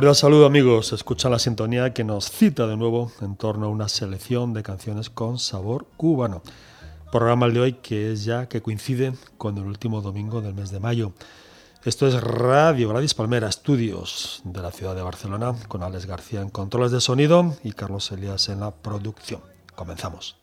Cordial 0.00 0.16
saludo 0.16 0.46
amigos, 0.46 0.94
escuchan 0.94 1.30
la 1.30 1.38
sintonía 1.38 1.92
que 1.92 2.04
nos 2.04 2.30
cita 2.30 2.66
de 2.66 2.78
nuevo 2.78 3.12
en 3.20 3.36
torno 3.36 3.66
a 3.66 3.68
una 3.68 3.86
selección 3.86 4.54
de 4.54 4.62
canciones 4.62 5.10
con 5.10 5.38
sabor 5.38 5.84
cubano. 5.98 6.40
Programa 7.12 7.44
el 7.44 7.52
de 7.52 7.60
hoy 7.60 7.72
que 7.74 8.10
es 8.10 8.24
ya 8.24 8.48
que 8.48 8.62
coincide 8.62 9.12
con 9.36 9.58
el 9.58 9.64
último 9.64 10.00
domingo 10.00 10.40
del 10.40 10.54
mes 10.54 10.70
de 10.70 10.80
mayo. 10.80 11.12
Esto 11.84 12.06
es 12.08 12.18
Radio 12.18 12.88
Gladys 12.88 13.12
Palmera, 13.12 13.50
estudios 13.50 14.40
de 14.44 14.62
la 14.62 14.70
ciudad 14.70 14.96
de 14.96 15.02
Barcelona, 15.02 15.54
con 15.68 15.82
Alex 15.82 16.06
García 16.06 16.40
en 16.40 16.48
controles 16.48 16.92
de 16.92 17.02
sonido 17.02 17.54
y 17.62 17.72
Carlos 17.72 18.10
Elías 18.10 18.48
en 18.48 18.60
la 18.60 18.70
producción. 18.70 19.42
Comenzamos. 19.74 20.38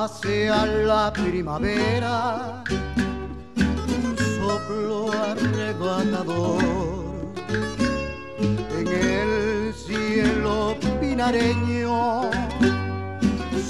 La 0.00 1.12
primavera, 1.12 2.64
un 3.56 4.16
soplo 4.16 5.12
arrebatador 5.12 6.62
en 8.78 8.88
el 8.88 9.74
cielo 9.74 10.74
pinareño. 11.02 12.30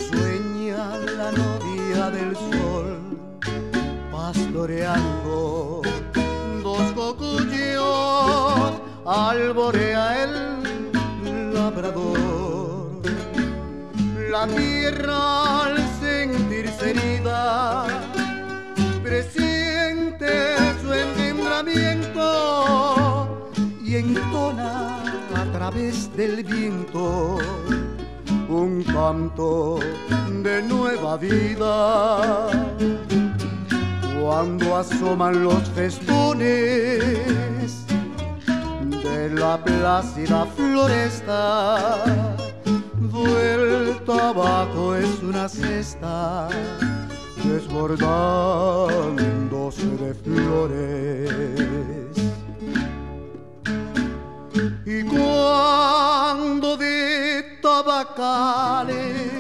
Sueña 0.09 0.97
la 1.19 1.33
novia 1.33 2.11
del 2.11 2.37
sol 2.37 3.01
pastoreando 4.13 5.83
dos 6.63 6.93
cocuyos, 6.93 8.73
alborea 9.05 10.23
el 10.23 11.53
labrador. 11.53 12.21
La 14.31 14.47
tierra 14.47 15.80
al 16.81 16.81
sentirse 16.81 16.91
herida 16.91 17.87
presiente 19.03 20.57
su 20.81 20.93
engendramiento 20.93 23.49
y 23.83 23.97
entona 23.97 25.03
a 25.35 25.45
través 25.53 26.15
del 26.17 26.45
viento 26.45 27.39
un 28.49 28.85
canto 28.85 29.81
de 30.43 30.63
nueva 30.63 31.17
vida. 31.17 32.49
Cuando 34.21 34.77
asoman 34.77 35.43
los 35.43 35.69
festones 35.71 36.93
de 39.03 39.31
la 39.31 39.65
plácida 39.65 40.47
floresta, 40.57 42.37
el 43.27 43.99
tabaco 44.05 44.95
es 44.97 45.23
una 45.23 45.49
cesta 45.49 46.49
desbordándose 47.45 49.87
de 49.87 50.15
flores. 50.15 51.31
Y 54.87 55.03
cuando 55.05 56.77
de 56.77 57.59
tabacales 57.63 59.31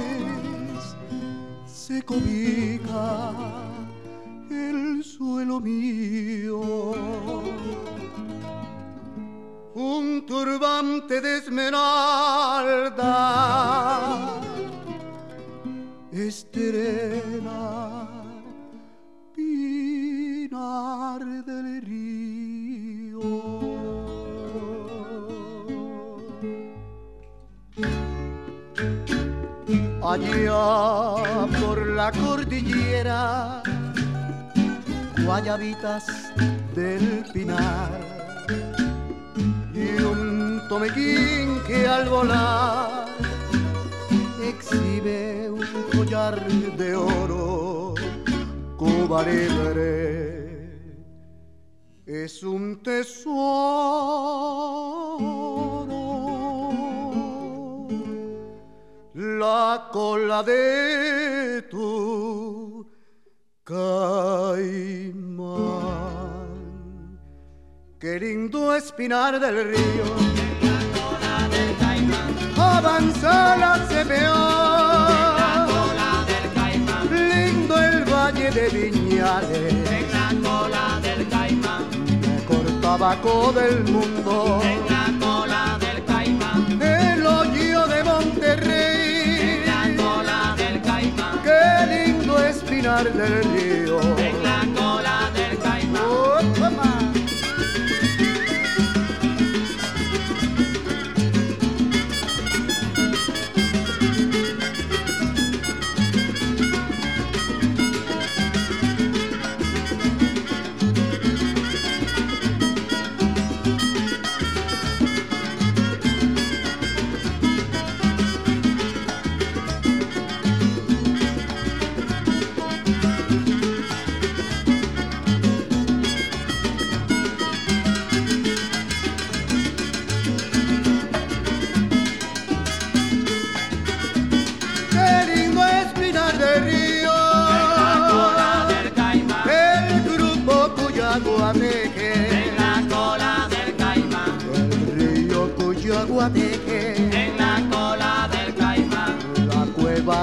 se 1.66 2.02
cobija 2.02 3.32
el 4.50 5.04
suelo 5.04 5.60
mío, 5.60 6.60
un 9.80 10.26
turbante 10.26 11.20
de 11.20 11.38
esmeralda. 11.38 13.14
Estrena 16.12 17.62
pinar 19.34 21.20
del 21.44 21.82
río. 21.82 23.20
Allá 30.02 31.46
por 31.60 31.78
la 31.86 32.10
cordillera 32.10 33.62
guayabitas 35.24 36.04
del 36.74 37.24
pinar 37.32 38.19
tomequín 40.70 41.60
que 41.66 41.86
al 41.88 42.08
volar 42.08 43.06
exhibe 44.50 45.50
un 45.50 45.66
collar 45.92 46.36
de 46.76 46.94
oro, 46.94 47.94
Cuba 48.76 49.24
libre 49.24 50.10
es 52.06 52.42
un 52.42 52.82
tesoro. 52.82 53.20
La 59.14 59.88
cola 59.92 60.42
de 60.42 61.62
tu 61.70 62.86
caimán. 63.64 65.29
Qué 68.00 68.18
lindo 68.18 68.74
espinar 68.74 69.38
del 69.38 69.62
río. 69.72 70.04
En 72.96 73.60
la 73.60 73.78
CPO. 73.88 74.40
Lindo 77.10 77.76
el 77.78 78.04
valle 78.04 78.50
de 78.52 78.68
Viñales. 78.70 79.74
En 79.90 80.12
la 80.12 80.48
cola 80.48 80.98
del 81.02 81.28
caimán. 81.28 81.84
Mejor 82.22 82.80
tabaco 82.80 83.52
del 83.52 83.84
mundo. 83.84 84.62
En 84.64 84.80
la 84.88 85.26
cola 85.26 85.78
del 85.78 86.02
caimán. 86.06 86.80
El 86.80 87.26
hoyo 87.26 87.86
de 87.86 88.04
Monterrey. 88.04 89.60
En 89.60 89.66
la 89.66 90.02
cola 90.02 90.54
del 90.56 90.80
caimán. 90.80 91.42
Qué 91.42 92.06
lindo 92.06 92.42
espinar 92.42 93.12
del 93.12 93.44
río. 93.52 94.19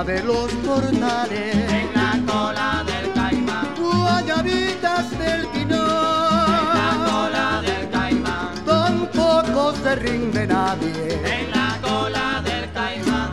De 0.03 0.23
los 0.23 0.51
portales. 0.53 1.55
En 1.71 1.93
la 1.93 2.31
cola 2.31 2.83
del 2.85 3.13
caimán. 3.13 3.73
Guayabitas 3.79 5.09
del 5.17 5.45
En 5.55 5.69
la 5.69 7.03
cola 7.09 7.61
del 7.61 7.89
caimán. 7.89 8.65
Tampoco 8.65 9.73
se 9.73 9.95
rinde 9.95 10.45
nadie. 10.45 11.41
En 11.41 11.51
la 11.51 11.79
cola 11.81 12.41
del 12.43 12.71
caimán. 12.73 13.31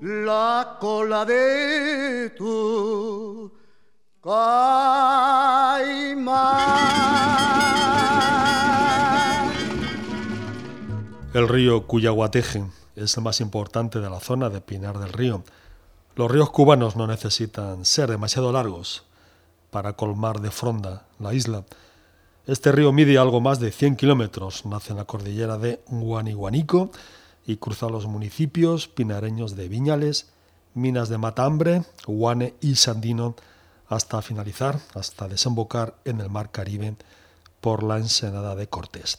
La 0.00 0.76
cola 0.80 1.24
de 1.24 2.30
tu 2.36 3.43
El 11.34 11.46
río 11.46 11.86
Cuyaguateje 11.86 12.64
es 12.96 13.18
el 13.18 13.22
más 13.22 13.42
importante 13.42 14.00
de 14.00 14.08
la 14.08 14.20
zona 14.20 14.48
de 14.48 14.62
Pinar 14.62 14.98
del 14.98 15.12
Río. 15.12 15.44
Los 16.16 16.30
ríos 16.30 16.48
cubanos 16.48 16.96
no 16.96 17.06
necesitan 17.06 17.84
ser 17.84 18.08
demasiado 18.08 18.50
largos 18.50 19.04
para 19.70 19.92
colmar 19.92 20.40
de 20.40 20.50
fronda 20.50 21.04
la 21.18 21.34
isla. 21.34 21.66
Este 22.46 22.72
río 22.72 22.92
mide 22.92 23.18
algo 23.18 23.42
más 23.42 23.60
de 23.60 23.72
100 23.72 23.96
kilómetros, 23.96 24.64
nace 24.64 24.92
en 24.92 24.96
la 24.96 25.04
cordillera 25.04 25.58
de 25.58 25.82
Guaniguanico 25.88 26.90
y 27.46 27.56
cruza 27.56 27.90
los 27.90 28.06
municipios 28.06 28.88
pinareños 28.88 29.54
de 29.54 29.68
Viñales, 29.68 30.30
Minas 30.72 31.10
de 31.10 31.18
Matambre, 31.18 31.82
Guane 32.06 32.54
y 32.62 32.76
Sandino 32.76 33.36
hasta 33.88 34.22
finalizar, 34.22 34.80
hasta 34.94 35.28
desembocar 35.28 35.94
en 36.04 36.20
el 36.20 36.30
Mar 36.30 36.50
Caribe 36.50 36.96
por 37.60 37.82
la 37.82 37.98
ensenada 37.98 38.54
de 38.54 38.68
Cortés. 38.68 39.18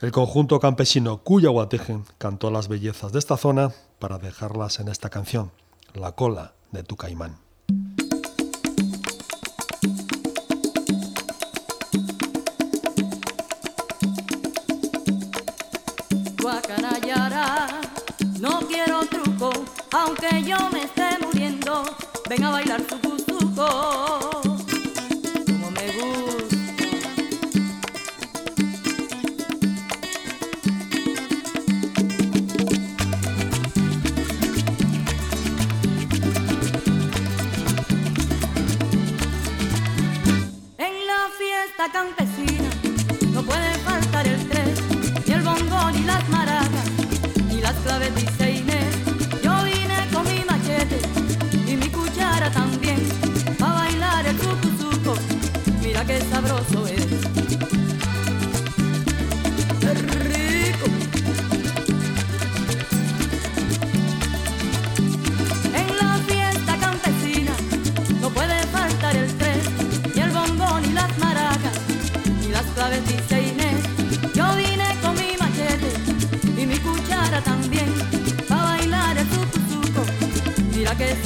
El 0.00 0.12
conjunto 0.12 0.60
campesino 0.60 1.18
Cuyahuatejen 1.18 2.04
cantó 2.18 2.50
las 2.50 2.68
bellezas 2.68 3.12
de 3.12 3.18
esta 3.18 3.36
zona 3.36 3.72
para 3.98 4.18
dejarlas 4.18 4.80
en 4.80 4.88
esta 4.88 5.10
canción, 5.10 5.52
La 5.92 6.12
cola 6.12 6.54
de 6.70 6.82
tu 6.82 6.96
caimán. 6.96 7.36
Aunque 19.92 20.42
yo 20.44 20.56
me 20.70 20.84
esté 20.84 21.18
muriendo, 21.20 21.84
ven 22.30 22.44
a 22.44 22.50
bailar 22.50 22.80
su 22.88 22.96
cuzuco. 23.00 24.19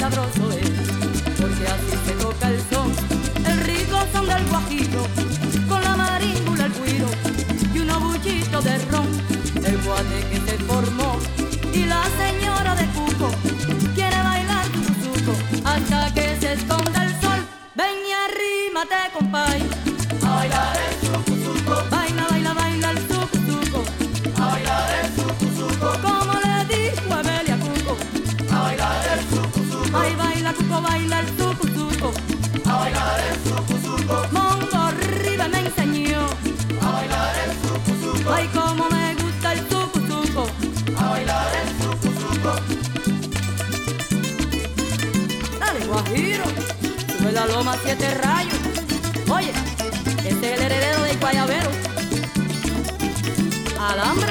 Sabroso 0.09 0.51
es, 0.51 0.64
loma 47.55 47.77
siete 47.81 48.13
rayos. 48.15 48.53
Oye, 49.29 49.53
este 50.25 50.53
es 50.53 50.59
el 50.59 50.65
heredero 50.65 51.03
del 51.03 51.17
Guayabero. 51.17 51.69
Alambre 53.79 54.24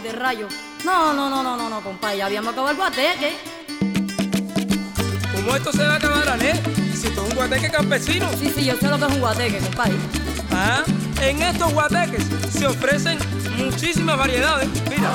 siete 0.00 0.16
rayos. 0.16 0.52
No, 0.84 1.12
no, 1.12 1.28
no, 1.28 1.42
no, 1.42 1.56
no, 1.56 1.68
no, 1.68 1.80
compadre, 1.80 2.18
ya 2.18 2.26
habíamos 2.26 2.52
acabado 2.52 2.70
el 2.70 2.76
guateque. 2.76 3.36
¿Cómo 5.34 5.56
esto 5.56 5.72
se 5.72 5.82
va 5.84 5.94
a 5.94 5.96
acabar, 5.96 6.28
Ale? 6.28 6.54
Si 6.94 7.08
esto 7.08 7.24
es 7.24 7.30
un 7.30 7.34
guateque 7.34 7.70
campesino. 7.70 8.28
Sí, 8.38 8.52
sí, 8.54 8.64
yo 8.64 8.76
sé 8.76 8.88
lo 8.88 8.98
que 8.98 9.06
es 9.06 9.12
un 9.12 9.20
guateque, 9.20 9.58
compadre. 9.58 9.94
Ah, 10.52 10.84
en 11.20 11.42
estos 11.42 11.72
guateques 11.72 12.24
se 12.52 12.66
ofrecen 12.66 13.18
muchísimas 13.56 14.18
variedades. 14.18 14.68
Mira, 14.88 15.10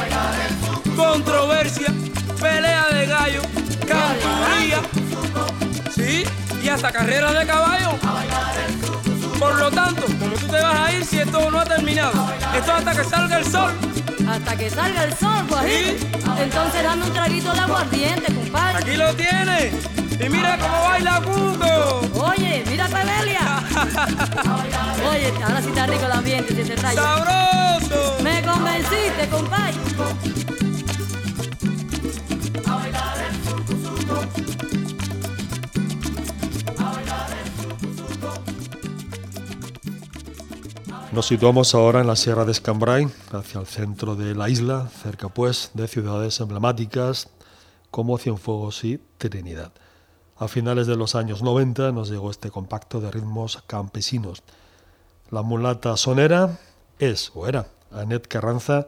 controversia, 0.98 1.94
pelea 2.42 2.88
de 2.90 3.06
gallo, 3.06 3.42
canturía, 3.88 4.82
sí, 5.96 6.26
y 6.62 6.68
hasta 6.68 6.92
carreras 6.92 7.40
de 7.40 7.46
caballo. 7.46 7.92
Por 9.44 9.60
lo 9.60 9.70
tanto, 9.70 10.06
como 10.06 10.36
tú 10.36 10.48
te 10.48 10.62
vas 10.62 10.80
a 10.88 10.94
ir 10.94 11.04
si 11.06 11.20
esto 11.20 11.52
no 11.52 11.60
ha 11.60 11.66
terminado? 11.66 12.14
Esto 12.56 12.72
hasta 12.72 12.96
que 12.96 13.04
salga 13.04 13.40
el 13.40 13.46
sol. 13.46 13.74
Hasta 14.26 14.56
que 14.56 14.70
salga 14.70 15.04
el 15.04 15.18
sol, 15.18 15.46
guajiro. 15.50 16.00
Sí. 16.00 16.08
Entonces 16.40 16.82
dame 16.82 17.04
un 17.04 17.12
traguito 17.12 17.52
de 17.52 17.60
aguardiente, 17.60 18.34
compadre. 18.34 18.78
Aquí 18.78 18.96
lo 18.96 19.14
tienes. 19.16 19.74
Y 20.18 20.30
mira 20.30 20.58
cómo 20.58 20.82
baila 20.84 21.22
Cuco. 21.26 22.24
Oye, 22.26 22.64
mira 22.70 22.88
Rebelia. 22.88 23.64
Oye, 25.12 25.34
ahora 25.44 25.62
sí 25.62 25.68
está 25.68 25.88
rico 25.88 26.06
el 26.06 26.12
ambiente, 26.14 26.54
siete 26.56 26.82
rayos. 26.82 27.04
¡Sabroso! 27.04 28.18
Me 28.24 28.42
convenciste, 28.44 29.28
compadre. 29.30 29.74
Nos 41.14 41.28
situamos 41.28 41.76
ahora 41.76 42.02
en 42.02 42.08
la 42.08 42.16
Sierra 42.16 42.44
de 42.44 42.52
Escambray, 42.52 43.08
hacia 43.32 43.60
el 43.60 43.68
centro 43.68 44.16
de 44.16 44.34
la 44.34 44.50
isla, 44.50 44.90
cerca 45.04 45.30
pues 45.30 45.70
de 45.76 45.88
ciudades 45.88 46.40
emblemáticas 46.40 47.30
como 47.92 48.18
Cienfuegos 48.18 48.84
y 48.84 49.00
Trinidad. 49.20 49.72
A 50.38 50.48
finales 50.48 50.88
de 50.88 50.96
los 50.96 51.14
años 51.14 51.44
90 51.44 51.92
nos 51.92 52.10
llegó 52.10 52.32
este 52.32 52.50
compacto 52.50 53.00
de 53.00 53.12
ritmos 53.12 53.62
campesinos. 53.68 54.42
La 55.30 55.44
mulata 55.44 55.96
sonera 55.98 56.58
es 56.98 57.32
o 57.36 57.48
era 57.48 57.68
Annette 57.92 58.28
Carranza, 58.28 58.88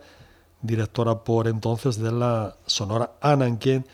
directora 0.63 1.23
por 1.23 1.47
entonces 1.47 1.99
de 1.99 2.11
la 2.11 2.55
Sonora 2.65 3.11
Ananquén, 3.21 3.85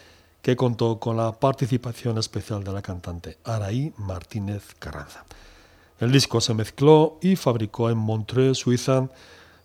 que 0.42 0.56
contó 0.56 1.02
con 1.02 1.18
la 1.18 1.34
participación 1.34 2.18
especial 2.18 2.64
de 2.64 2.72
la 2.72 2.82
cantante 2.82 3.40
Araí 3.44 3.94
Martínez 3.98 4.74
Carranza. 4.80 5.26
El 6.02 6.12
disco 6.12 6.42
se 6.42 6.56
mezcló 6.56 7.20
y 7.22 7.36
fabricó 7.36 7.92
en 7.92 8.00
Montreux, 8.00 8.58
Suiza, 8.58 9.10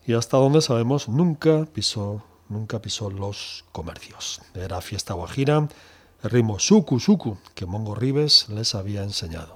y 0.07 0.12
hasta 0.12 0.37
donde 0.37 0.61
sabemos 0.61 1.09
nunca 1.09 1.64
pisó, 1.64 2.23
nunca 2.50 2.83
pisó 2.83 3.09
los 3.09 3.64
comercios. 3.73 4.43
Era 4.55 4.83
fiesta 4.83 5.14
guajira, 5.14 5.66
el 6.23 6.31
ritmo 6.31 6.59
suku 6.59 7.00
suku 7.00 7.38
que 7.55 7.64
Mongo 7.64 7.95
Ribes 7.95 8.50
les 8.50 8.75
había 8.75 9.02
enseñado. 9.02 9.55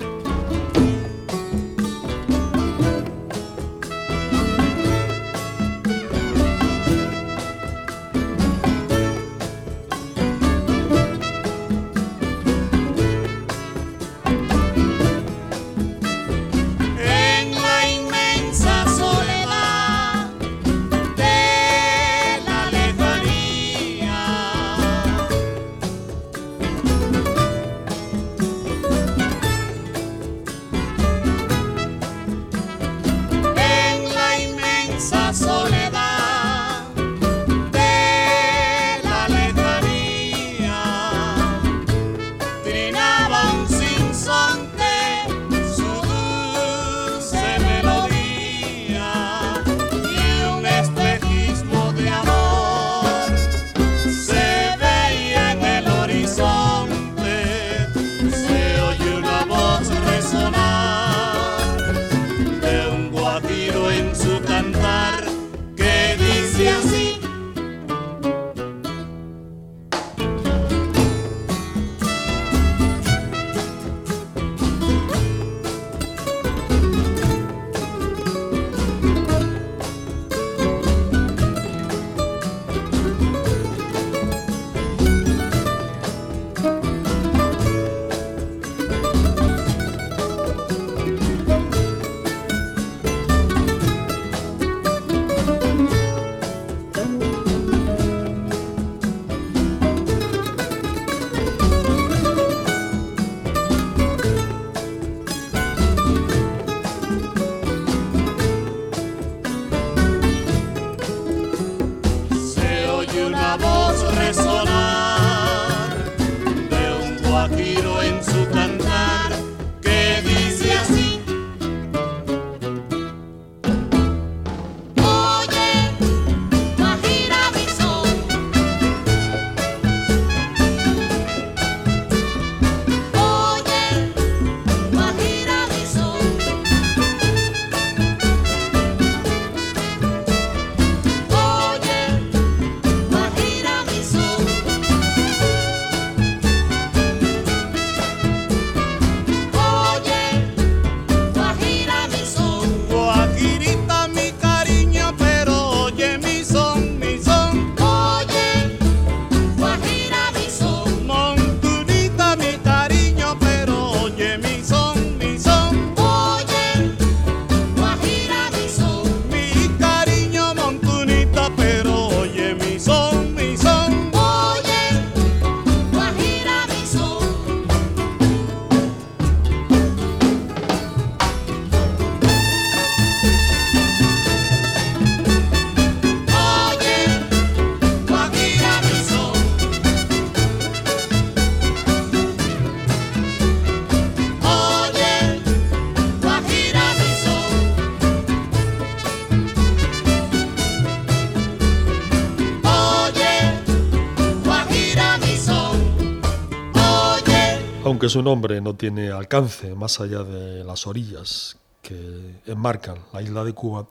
Aunque 208.00 208.14
su 208.14 208.22
nombre 208.22 208.62
no 208.62 208.76
tiene 208.76 209.10
alcance 209.10 209.74
más 209.74 210.00
allá 210.00 210.22
de 210.22 210.64
las 210.64 210.86
orillas 210.86 211.58
que 211.82 212.40
enmarcan 212.46 212.96
la 213.12 213.20
isla 213.20 213.44
de 213.44 213.52
Cuba, 213.52 213.88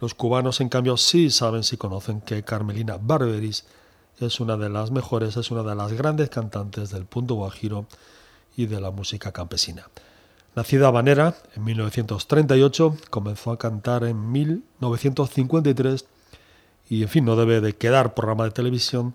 los 0.00 0.12
cubanos 0.14 0.60
en 0.60 0.68
cambio 0.68 0.96
sí 0.96 1.30
saben, 1.30 1.62
sí 1.62 1.76
conocen 1.76 2.20
que 2.20 2.42
Carmelina 2.42 2.98
Barberis 3.00 3.64
es 4.18 4.40
una 4.40 4.56
de 4.56 4.70
las 4.70 4.90
mejores, 4.90 5.36
es 5.36 5.52
una 5.52 5.62
de 5.62 5.76
las 5.76 5.92
grandes 5.92 6.30
cantantes 6.30 6.90
del 6.90 7.04
punto 7.04 7.36
guajiro 7.36 7.86
y 8.56 8.66
de 8.66 8.80
la 8.80 8.90
música 8.90 9.30
campesina. 9.30 9.88
Nacida 10.56 10.88
habanera 10.88 11.36
en 11.54 11.62
1938, 11.62 12.96
comenzó 13.08 13.52
a 13.52 13.56
cantar 13.56 14.02
en 14.02 14.32
1953 14.32 16.06
y 16.90 17.02
en 17.04 17.08
fin, 17.08 17.24
no 17.24 17.36
debe 17.36 17.60
de 17.60 17.76
quedar 17.76 18.14
programa 18.14 18.46
de 18.46 18.50
televisión 18.50 19.14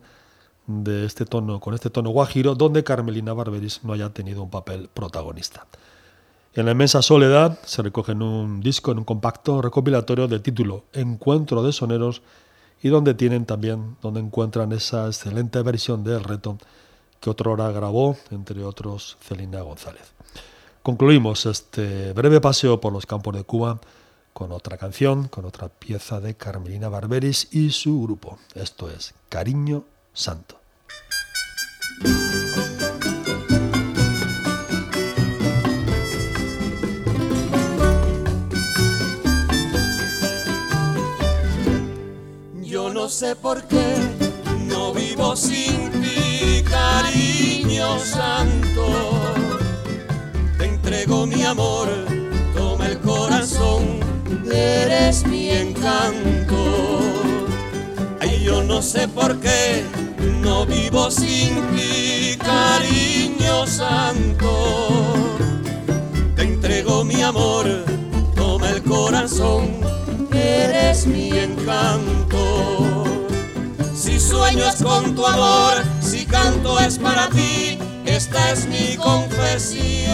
de 0.69 1.05
este 1.05 1.25
tono, 1.25 1.59
con 1.59 1.73
este 1.73 1.89
tono 1.89 2.11
guajiro, 2.11 2.53
donde 2.53 2.83
Carmelina 2.83 3.33
Barberis 3.33 3.83
no 3.83 3.93
haya 3.93 4.11
tenido 4.11 4.43
un 4.43 4.51
papel 4.51 4.87
protagonista. 4.93 5.65
En 6.53 6.65
la 6.65 6.71
inmensa 6.71 7.01
soledad 7.01 7.59
se 7.63 7.81
recoge 7.81 8.11
en 8.11 8.21
un 8.21 8.61
disco, 8.61 8.91
en 8.91 8.99
un 8.99 9.03
compacto 9.03 9.61
recopilatorio 9.61 10.27
del 10.27 10.43
título 10.43 10.85
Encuentro 10.93 11.63
de 11.63 11.71
Soneros 11.71 12.21
y 12.83 12.89
donde 12.89 13.15
tienen 13.15 13.45
también, 13.45 13.97
donde 14.01 14.19
encuentran 14.19 14.71
esa 14.71 15.07
excelente 15.07 15.61
versión 15.63 16.03
de 16.03 16.15
El 16.15 16.23
Reto 16.23 16.57
que 17.19 17.31
otrora 17.31 17.71
grabó, 17.71 18.15
entre 18.29 18.63
otros, 18.63 19.17
Celina 19.21 19.61
González. 19.61 20.13
Concluimos 20.83 21.45
este 21.47 22.13
breve 22.13 22.39
paseo 22.41 22.79
por 22.79 22.93
los 22.93 23.05
campos 23.05 23.35
de 23.35 23.43
Cuba 23.43 23.79
con 24.33 24.51
otra 24.51 24.77
canción, 24.77 25.27
con 25.27 25.45
otra 25.45 25.67
pieza 25.67 26.21
de 26.21 26.35
Carmelina 26.35 26.89
Barberis 26.89 27.47
y 27.51 27.71
su 27.71 28.03
grupo. 28.03 28.37
Esto 28.53 28.89
es 28.89 29.13
Cariño 29.29 29.83
Santo. 30.13 30.58
Sé 43.19 43.35
por 43.35 43.63
qué 43.63 43.97
no 44.67 44.93
vivo 44.93 45.35
sin 45.35 45.89
ti, 46.01 46.63
cariño 46.63 47.99
santo. 47.99 48.85
Te 50.57 50.65
entrego 50.65 51.25
mi 51.25 51.43
amor, 51.43 51.89
toma 52.55 52.85
el 52.85 52.99
corazón, 52.99 53.99
eres 54.49 55.25
mi 55.25 55.49
encanto. 55.49 56.99
Ay, 58.21 58.43
yo 58.43 58.63
no 58.63 58.81
sé 58.81 59.07
por 59.07 59.39
qué 59.39 59.83
no 60.41 60.65
vivo 60.65 61.09
sin 61.11 61.55
ti, 61.75 62.37
cariño 62.37 63.65
santo. 63.65 65.07
Te 66.35 66.43
entrego 66.43 67.03
mi 67.03 67.21
amor, 67.21 67.65
toma 68.35 68.69
el 68.69 68.83
corazón, 68.83 69.79
eres 70.33 71.05
mi 71.05 71.29
encanto. 71.29 73.03
Si 73.93 74.19
sueño 74.19 74.65
es 74.67 74.81
con 74.81 75.15
tu 75.15 75.25
amor, 75.25 75.83
si 76.01 76.25
canto 76.25 76.79
es 76.79 76.97
para 76.97 77.29
ti, 77.29 77.77
esta 78.05 78.51
es 78.51 78.65
mi 78.67 78.95
confesión. 78.95 80.09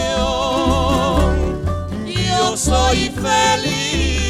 Yo 2.06 2.58
soy 2.58 3.12
feliz. 3.12 4.25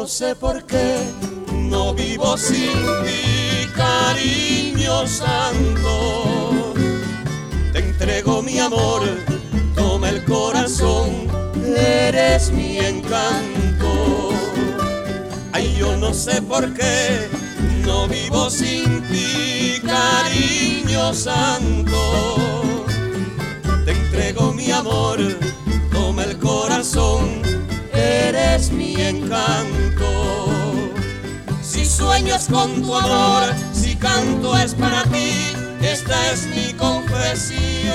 No 0.00 0.06
sé 0.06 0.34
por 0.34 0.64
qué 0.64 0.96
no 1.52 1.92
vivo 1.92 2.34
sin 2.38 2.72
ti, 3.04 3.68
cariño 3.76 5.06
santo. 5.06 6.72
Te 7.70 7.80
entrego 7.80 8.40
mi 8.40 8.58
amor, 8.58 9.02
toma 9.74 10.08
el 10.08 10.24
corazón, 10.24 11.28
eres 11.76 12.50
mi 12.50 12.78
encanto. 12.78 14.30
Ay, 15.52 15.76
yo 15.78 15.94
no 15.98 16.14
sé 16.14 16.40
por 16.40 16.72
qué 16.72 17.28
no 17.84 18.08
vivo 18.08 18.48
sin 18.48 19.02
ti, 19.10 19.82
cariño 19.84 21.12
santo. 21.12 22.00
Te 23.84 23.92
entrego 23.92 24.54
mi 24.54 24.70
amor, 24.70 25.18
toma 25.92 26.24
el 26.24 26.38
corazón, 26.38 27.42
eres 28.30 28.70
mi 28.70 28.94
encanto. 28.94 30.48
Si 31.62 31.84
sueñas 31.84 32.48
con 32.50 32.82
tu 32.82 32.94
amor, 32.94 33.42
si 33.72 33.96
canto 33.96 34.56
es 34.56 34.74
para 34.74 35.02
ti, 35.04 35.32
esta 35.82 36.30
es 36.32 36.46
mi 36.46 36.72
confesión. 36.74 37.90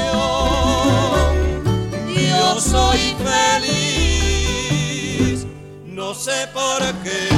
Yo 2.14 2.60
soy 2.60 3.16
feliz, 3.62 5.46
no 5.86 6.14
sé 6.14 6.48
por 6.54 6.82
qué, 7.04 7.30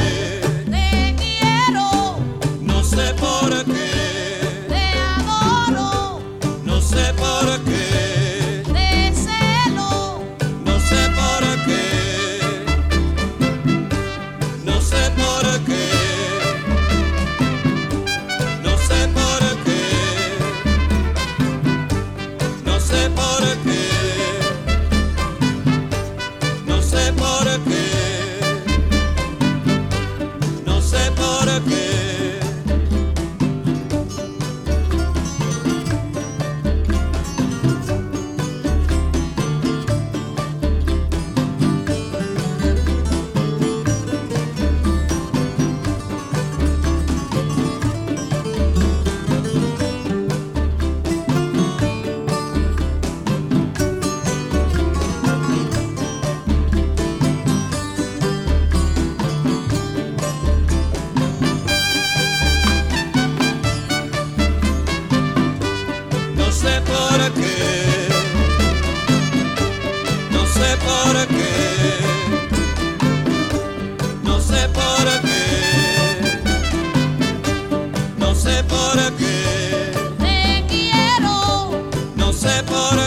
sé 82.38 82.63
por 82.63 83.07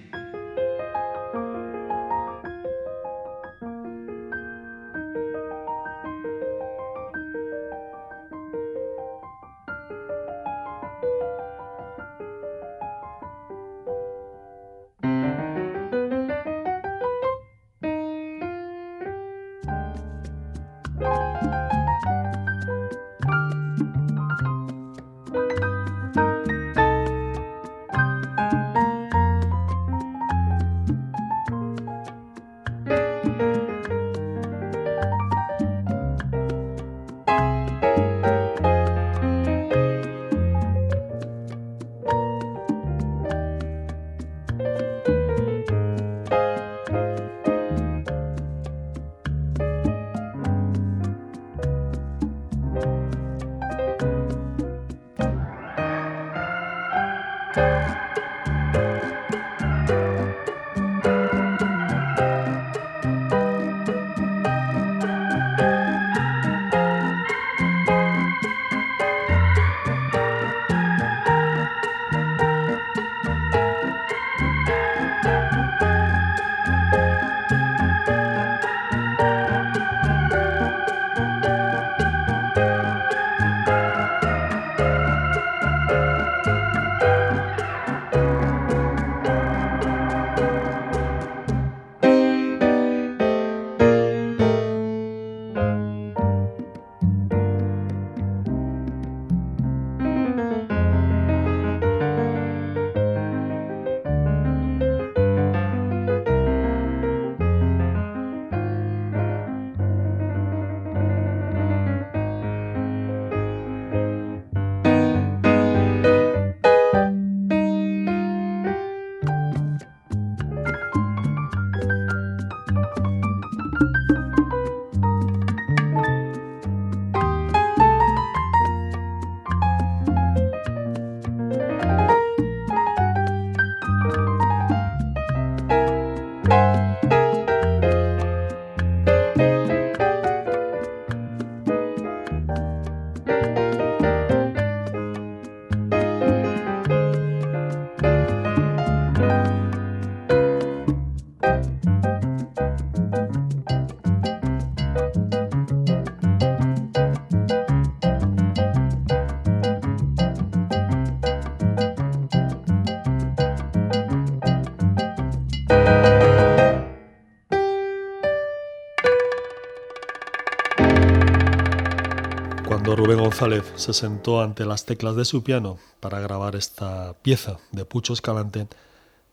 González 173.41 173.73
se 173.75 173.93
sentó 173.93 174.39
ante 174.39 174.65
las 174.65 174.85
teclas 174.85 175.15
de 175.15 175.25
su 175.25 175.41
piano 175.41 175.79
para 175.99 176.19
grabar 176.19 176.55
esta 176.55 177.15
pieza 177.23 177.57
de 177.71 177.85
Pucho 177.85 178.13
Escalante, 178.13 178.67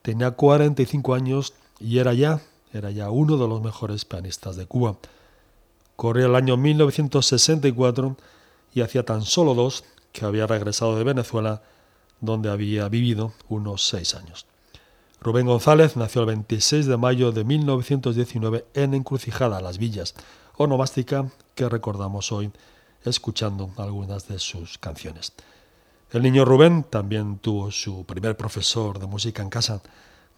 tenía 0.01 0.31
45 0.31 1.13
años 1.13 1.53
y 1.79 1.99
era 1.99 2.15
ya, 2.15 2.41
era 2.73 2.91
ya 2.91 3.11
uno 3.11 3.37
de 3.37 3.47
los 3.47 3.61
mejores 3.61 4.07
pianistas 4.07 4.57
de 4.57 4.65
Cuba. 4.65 4.97
Corría 5.95 6.25
el 6.25 6.37
año 6.37 6.57
1964 6.57 8.17
y 8.73 8.81
hacía 8.81 9.05
tan 9.05 9.27
solo 9.27 9.53
dos 9.53 9.85
que 10.13 10.25
había 10.25 10.47
regresado 10.47 10.97
de 10.97 11.05
Venezuela, 11.05 11.61
donde 12.23 12.49
había 12.49 12.89
vivido 12.89 13.35
unos 13.51 13.87
seis 13.87 14.15
años. 14.15 14.47
Rubén 15.21 15.45
González 15.45 15.99
nació 15.99 16.23
el 16.23 16.29
26 16.29 16.87
de 16.87 16.97
mayo 16.97 17.31
de 17.31 17.45
1919 17.45 18.65
en 18.73 18.95
Encrucijada, 18.95 19.61
Las 19.61 19.77
Villas, 19.77 20.15
onomástica 20.57 21.31
que 21.55 21.69
recordamos 21.69 22.33
hoy 22.33 22.51
escuchando 23.05 23.71
algunas 23.77 24.29
de 24.29 24.39
sus 24.39 24.79
canciones. 24.79 25.33
El 26.11 26.23
niño 26.23 26.45
Rubén 26.45 26.85
también 26.85 27.39
tuvo 27.39 27.71
su 27.71 28.05
primer 28.05 28.37
profesor 28.37 28.99
de 28.99 29.07
música 29.07 29.43
en 29.43 29.51
casa, 29.51 29.83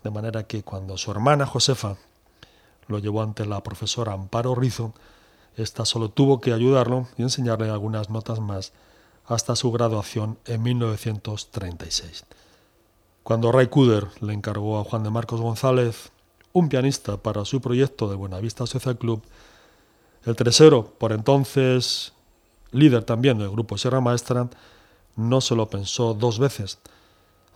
de 0.03 0.11
manera 0.11 0.45
que 0.45 0.63
cuando 0.63 0.97
su 0.97 1.11
hermana 1.11 1.47
Josefa 1.47 1.97
lo 2.89 2.99
llevó 2.99 3.23
ante 3.23 3.47
la 3.47 3.63
profesora 3.63 4.13
Amparo 4.13 4.55
Rizo, 4.55 4.95
ésta 5.57 5.85
solo 5.85 6.11
tuvo 6.11 6.41
que 6.41 6.53
ayudarlo 6.53 7.07
y 7.17 7.23
enseñarle 7.23 7.71
algunas 7.71 8.11
notas 8.11 8.41
más 8.41 8.73
hasta 9.27 9.55
su 9.55 9.71
graduación 9.71 10.39
en 10.47 10.63
1936. 10.63 12.25
Cuando 13.23 13.53
Ray 13.53 13.69
Kuder 13.69 14.09
le 14.21 14.33
encargó 14.33 14.81
a 14.81 14.85
Juan 14.85 15.05
de 15.05 15.11
Marcos 15.11 15.41
González 15.41 16.11
un 16.53 16.69
pianista 16.69 17.17
para 17.17 17.45
su 17.45 17.61
proyecto 17.61 18.09
de 18.09 18.17
Buenavista 18.17 18.67
Social 18.67 18.99
Club, 18.99 19.23
el 20.25 20.35
tercero, 20.35 20.93
por 20.99 21.13
entonces 21.13 22.13
líder 22.73 23.05
también 23.05 23.39
del 23.39 23.51
grupo 23.51 23.79
Sierra 23.79 24.01
Maestra, 24.01 24.49
no 25.17 25.41
se 25.41 25.55
lo 25.55 25.69
pensó 25.69 26.15
dos 26.15 26.39
veces. 26.39 26.79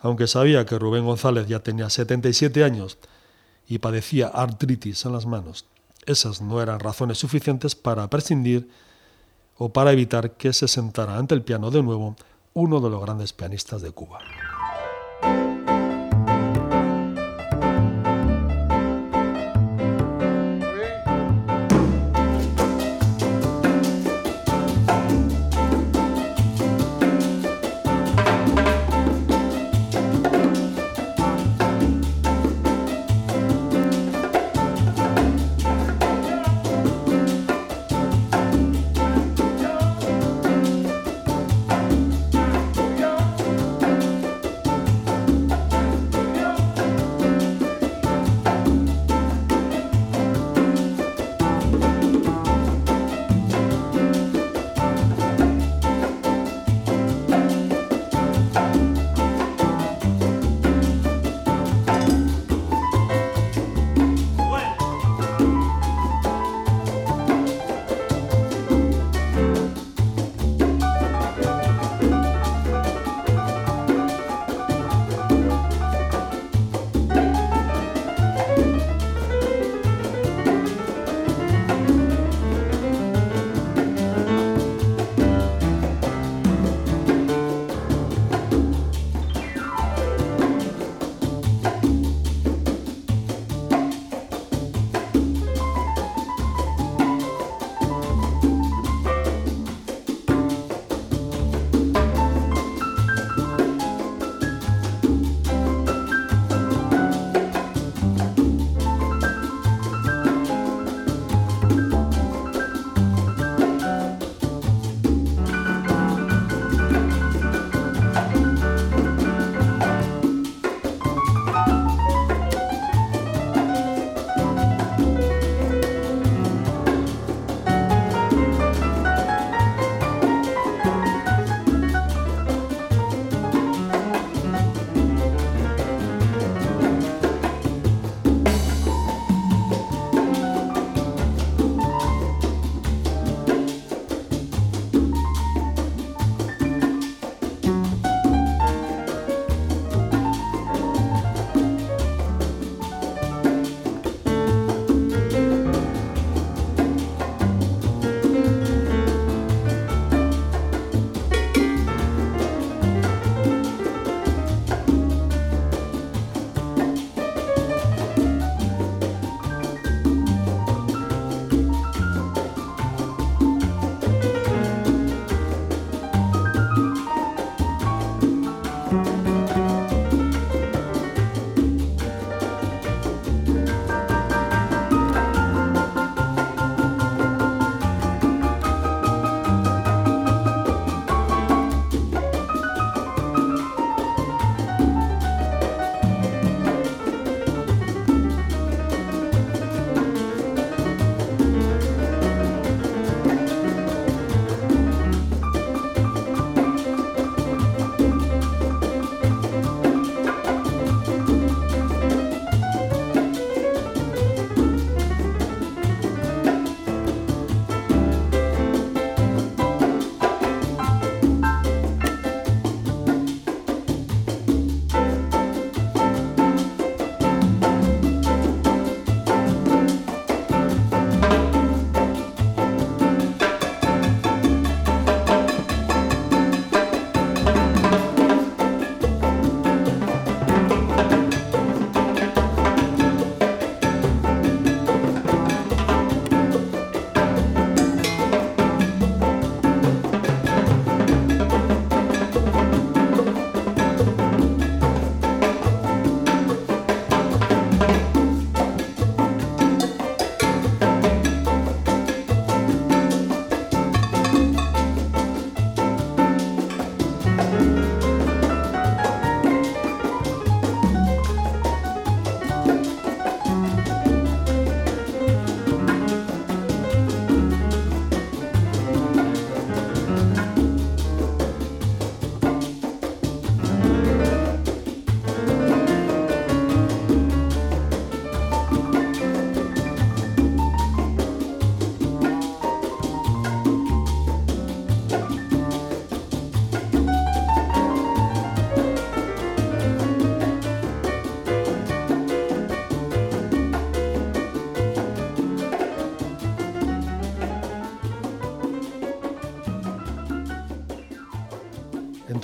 Aunque 0.01 0.27
sabía 0.27 0.65
que 0.65 0.77
Rubén 0.77 1.05
González 1.05 1.47
ya 1.47 1.59
tenía 1.59 1.89
77 1.89 2.63
años 2.63 2.97
y 3.67 3.79
padecía 3.79 4.27
artritis 4.27 5.05
en 5.05 5.13
las 5.13 5.25
manos, 5.25 5.65
esas 6.05 6.41
no 6.41 6.61
eran 6.61 6.79
razones 6.79 7.17
suficientes 7.17 7.75
para 7.75 8.07
prescindir 8.09 8.69
o 9.57 9.69
para 9.69 9.91
evitar 9.91 10.31
que 10.31 10.53
se 10.53 10.67
sentara 10.67 11.17
ante 11.17 11.33
el 11.33 11.41
piano 11.41 11.71
de 11.71 11.81
nuevo 11.81 12.15
uno 12.53 12.79
de 12.79 12.89
los 12.89 13.01
grandes 13.01 13.33
pianistas 13.33 13.81
de 13.81 13.91
Cuba. 13.91 14.19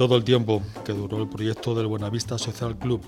Todo 0.01 0.17
el 0.17 0.23
tiempo 0.23 0.63
que 0.83 0.93
duró 0.93 1.21
el 1.21 1.29
proyecto 1.29 1.75
del 1.75 1.85
Buenavista 1.85 2.39
Social 2.39 2.75
Club 2.75 3.03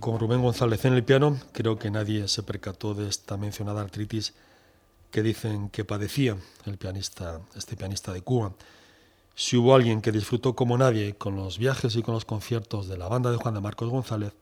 con 0.00 0.18
Rubén 0.18 0.42
González 0.42 0.84
en 0.84 0.94
el 0.94 1.04
piano, 1.04 1.38
creo 1.52 1.78
que 1.78 1.88
nadie 1.88 2.26
se 2.26 2.42
percató 2.42 2.94
de 2.94 3.08
esta 3.08 3.36
mencionada 3.36 3.80
artritis 3.80 4.34
que 5.12 5.22
dicen 5.22 5.68
que 5.70 5.84
padecía 5.84 6.36
el 6.66 6.78
pianista, 6.78 7.40
este 7.54 7.76
pianista 7.76 8.12
de 8.12 8.22
Cuba. 8.22 8.54
Si 9.36 9.56
hubo 9.56 9.72
alguien 9.72 10.02
que 10.02 10.10
disfrutó 10.10 10.56
como 10.56 10.76
nadie 10.76 11.14
con 11.14 11.36
los 11.36 11.58
viajes 11.58 11.94
y 11.94 12.02
con 12.02 12.14
los 12.14 12.24
conciertos 12.24 12.88
de 12.88 12.98
la 12.98 13.06
banda 13.06 13.30
de 13.30 13.36
Juan 13.36 13.54
de 13.54 13.60
Marcos 13.60 13.88
González, 13.88 14.32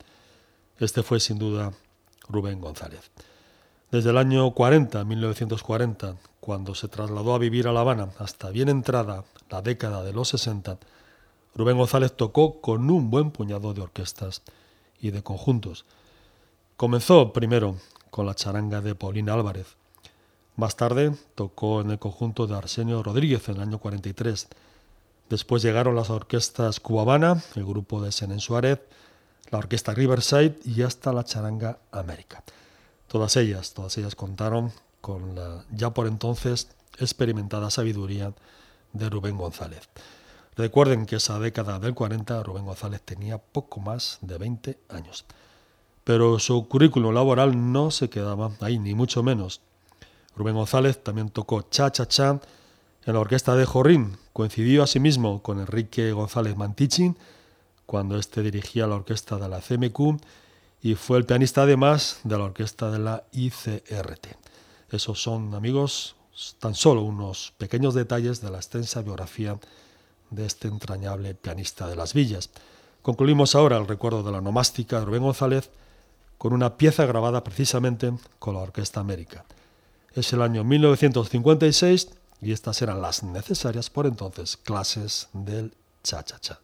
este 0.78 1.02
fue 1.02 1.20
sin 1.20 1.38
duda 1.38 1.74
Rubén 2.31 2.62
González. 2.62 3.11
Desde 3.90 4.09
el 4.09 4.16
año 4.16 4.52
40, 4.52 5.04
1940, 5.04 6.16
cuando 6.40 6.74
se 6.74 6.88
trasladó 6.88 7.35
a 7.35 7.38
vivir 7.38 7.68
a 7.68 7.72
La 7.72 7.81
Habana, 7.81 8.09
hasta 8.18 8.48
bien 8.48 8.70
entrada 8.70 9.24
la 9.50 9.61
década 9.61 10.02
de 10.02 10.14
los 10.14 10.28
60, 10.28 10.78
Rubén 11.58 11.76
González 11.76 12.12
tocó 12.16 12.60
con 12.60 12.88
un 12.88 13.10
buen 13.10 13.32
puñado 13.32 13.74
de 13.74 13.80
orquestas 13.80 14.42
y 15.00 15.10
de 15.10 15.24
conjuntos. 15.24 15.86
Comenzó 16.76 17.32
primero 17.32 17.74
con 18.10 18.26
la 18.26 18.36
charanga 18.36 18.80
de 18.80 18.94
Paulina 18.94 19.34
Álvarez. 19.34 19.66
Más 20.54 20.76
tarde 20.76 21.12
tocó 21.34 21.80
en 21.80 21.90
el 21.90 21.98
conjunto 21.98 22.46
de 22.46 22.56
Arsenio 22.56 23.02
Rodríguez 23.02 23.48
en 23.48 23.56
el 23.56 23.62
año 23.62 23.80
43. 23.80 24.46
Después 25.28 25.60
llegaron 25.60 25.96
las 25.96 26.10
orquestas 26.10 26.78
Cubabana, 26.78 27.42
el 27.56 27.64
grupo 27.64 28.00
de 28.00 28.12
Senen 28.12 28.38
Suárez, 28.38 28.78
la 29.50 29.58
orquesta 29.58 29.92
Riverside 29.94 30.60
y 30.64 30.82
hasta 30.82 31.12
la 31.12 31.24
charanga 31.24 31.80
América. 31.90 32.44
Todas 33.08 33.36
ellas, 33.36 33.74
todas 33.74 33.98
ellas 33.98 34.14
contaron 34.14 34.70
con 35.00 35.34
la 35.34 35.64
ya 35.72 35.90
por 35.90 36.06
entonces 36.06 36.68
experimentada 37.00 37.68
sabiduría 37.70 38.32
de 38.92 39.10
Rubén 39.10 39.36
González. 39.36 39.88
Recuerden 40.58 41.06
que 41.06 41.16
esa 41.16 41.38
década 41.38 41.78
del 41.78 41.94
40 41.94 42.42
Rubén 42.42 42.64
González 42.64 43.00
tenía 43.02 43.38
poco 43.38 43.78
más 43.78 44.18
de 44.22 44.38
20 44.38 44.80
años. 44.88 45.24
Pero 46.02 46.40
su 46.40 46.66
currículum 46.66 47.14
laboral 47.14 47.72
no 47.72 47.92
se 47.92 48.10
quedaba 48.10 48.50
ahí, 48.60 48.80
ni 48.80 48.92
mucho 48.92 49.22
menos. 49.22 49.60
Rubén 50.34 50.56
González 50.56 51.00
también 51.00 51.28
tocó 51.28 51.62
Cha 51.62 51.92
Cha 51.92 52.08
Cha 52.08 52.40
en 53.06 53.14
la 53.14 53.20
orquesta 53.20 53.54
de 53.54 53.66
Jorrín. 53.66 54.16
Coincidió 54.32 54.82
asimismo 54.82 55.44
con 55.44 55.60
Enrique 55.60 56.10
González 56.10 56.56
Mantichin 56.56 57.16
cuando 57.86 58.18
éste 58.18 58.42
dirigía 58.42 58.88
la 58.88 58.96
orquesta 58.96 59.36
de 59.36 59.48
la 59.48 59.60
CMQ 59.60 60.20
y 60.82 60.96
fue 60.96 61.18
el 61.18 61.24
pianista 61.24 61.62
además 61.62 62.18
de 62.24 62.36
la 62.36 62.42
orquesta 62.42 62.90
de 62.90 62.98
la 62.98 63.22
ICRT. 63.30 64.26
Esos 64.90 65.22
son, 65.22 65.54
amigos, 65.54 66.16
tan 66.58 66.74
solo 66.74 67.02
unos 67.02 67.54
pequeños 67.58 67.94
detalles 67.94 68.40
de 68.40 68.50
la 68.50 68.56
extensa 68.58 69.02
biografía 69.02 69.56
de 70.30 70.46
este 70.46 70.68
entrañable 70.68 71.34
pianista 71.34 71.86
de 71.88 71.96
las 71.96 72.14
villas. 72.14 72.50
Concluimos 73.02 73.54
ahora 73.54 73.76
el 73.76 73.86
recuerdo 73.86 74.22
de 74.22 74.32
la 74.32 74.40
nomástica 74.40 74.98
de 74.98 75.06
Rubén 75.06 75.22
González 75.22 75.70
con 76.36 76.52
una 76.52 76.76
pieza 76.76 77.06
grabada 77.06 77.42
precisamente 77.42 78.12
con 78.38 78.54
la 78.54 78.60
Orquesta 78.60 79.00
América. 79.00 79.44
Es 80.14 80.32
el 80.32 80.42
año 80.42 80.64
1956 80.64 82.10
y 82.40 82.52
estas 82.52 82.80
eran 82.82 83.02
las 83.02 83.22
necesarias 83.22 83.90
por 83.90 84.06
entonces 84.06 84.56
clases 84.56 85.28
del 85.32 85.74
cha-cha-cha. 86.02 86.60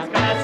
Año 0.00 0.39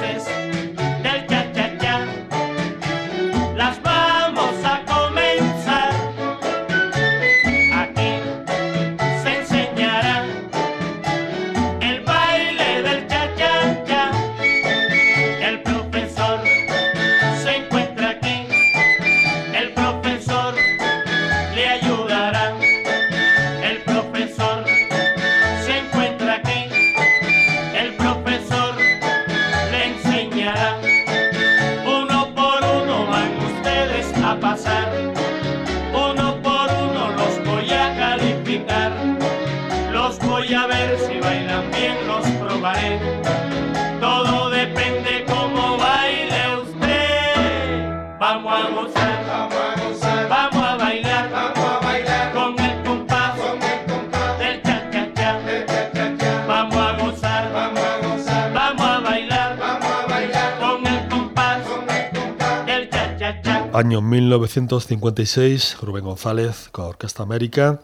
1956, 64.57 65.77
Rubén 65.81 66.03
González 66.03 66.69
con 66.71 66.85
Orquesta 66.85 67.21
América, 67.21 67.79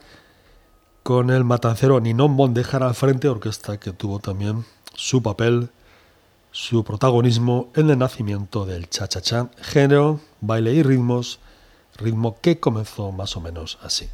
con 1.04 1.30
el 1.30 1.44
matancero 1.44 2.00
Ninón 2.00 2.32
Mondejar 2.32 2.82
al 2.82 2.96
frente, 2.96 3.30
orquesta 3.30 3.80
que 3.80 3.92
tuvo 3.92 4.18
también 4.18 4.66
su 4.96 5.22
papel, 5.22 5.70
su 6.52 6.84
protagonismo 6.84 7.70
en 7.76 7.92
el 7.92 8.00
nacimiento 8.00 8.66
del 8.66 8.90
cha-cha-cha, 8.90 9.52
género, 9.62 10.20
baile 10.42 10.74
y 10.74 10.82
ritmos 10.82 11.40
ritmo 11.98 12.38
que 12.42 12.60
comenzó 12.60 13.12
más 13.12 13.38
o 13.38 13.42
menos 13.42 13.78
así. 13.84 14.10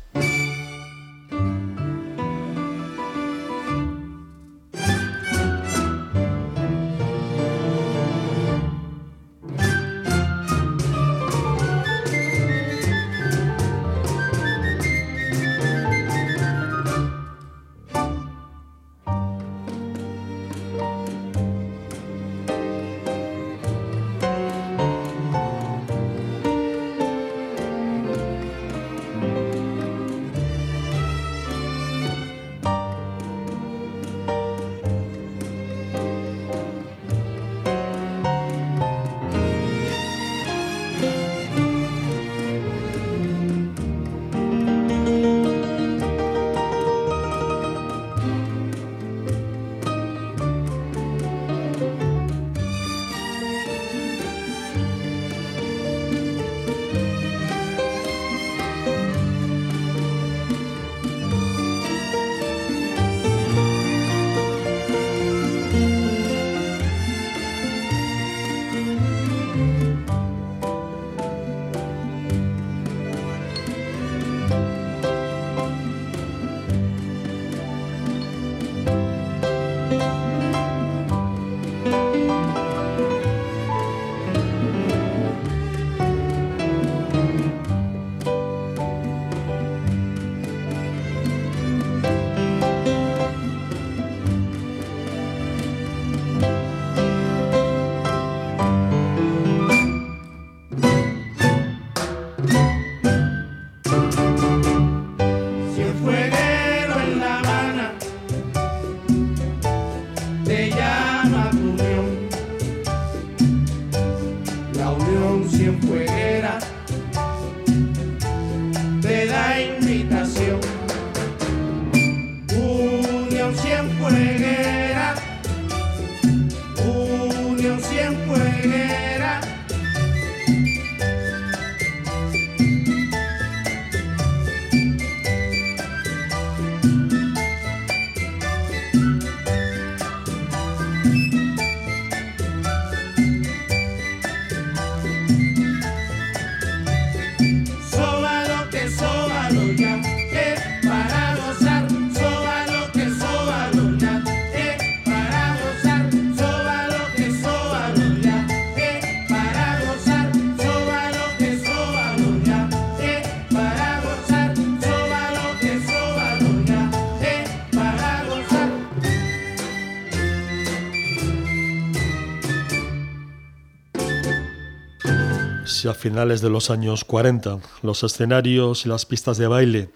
A 175.89 175.93
finales 175.93 176.41
de 176.41 176.49
los 176.49 176.69
años 176.69 177.03
40 177.03 177.59
los 177.81 178.03
escenarios 178.03 178.85
y 178.85 178.89
las 178.89 179.05
pistas 179.05 179.37
de 179.37 179.47
baile 179.47 179.89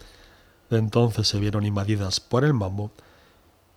de 0.69 0.77
entonces 0.77 1.27
se 1.27 1.39
vieron 1.39 1.65
invadidas 1.65 2.19
por 2.19 2.43
el 2.43 2.53
mambo, 2.53 2.91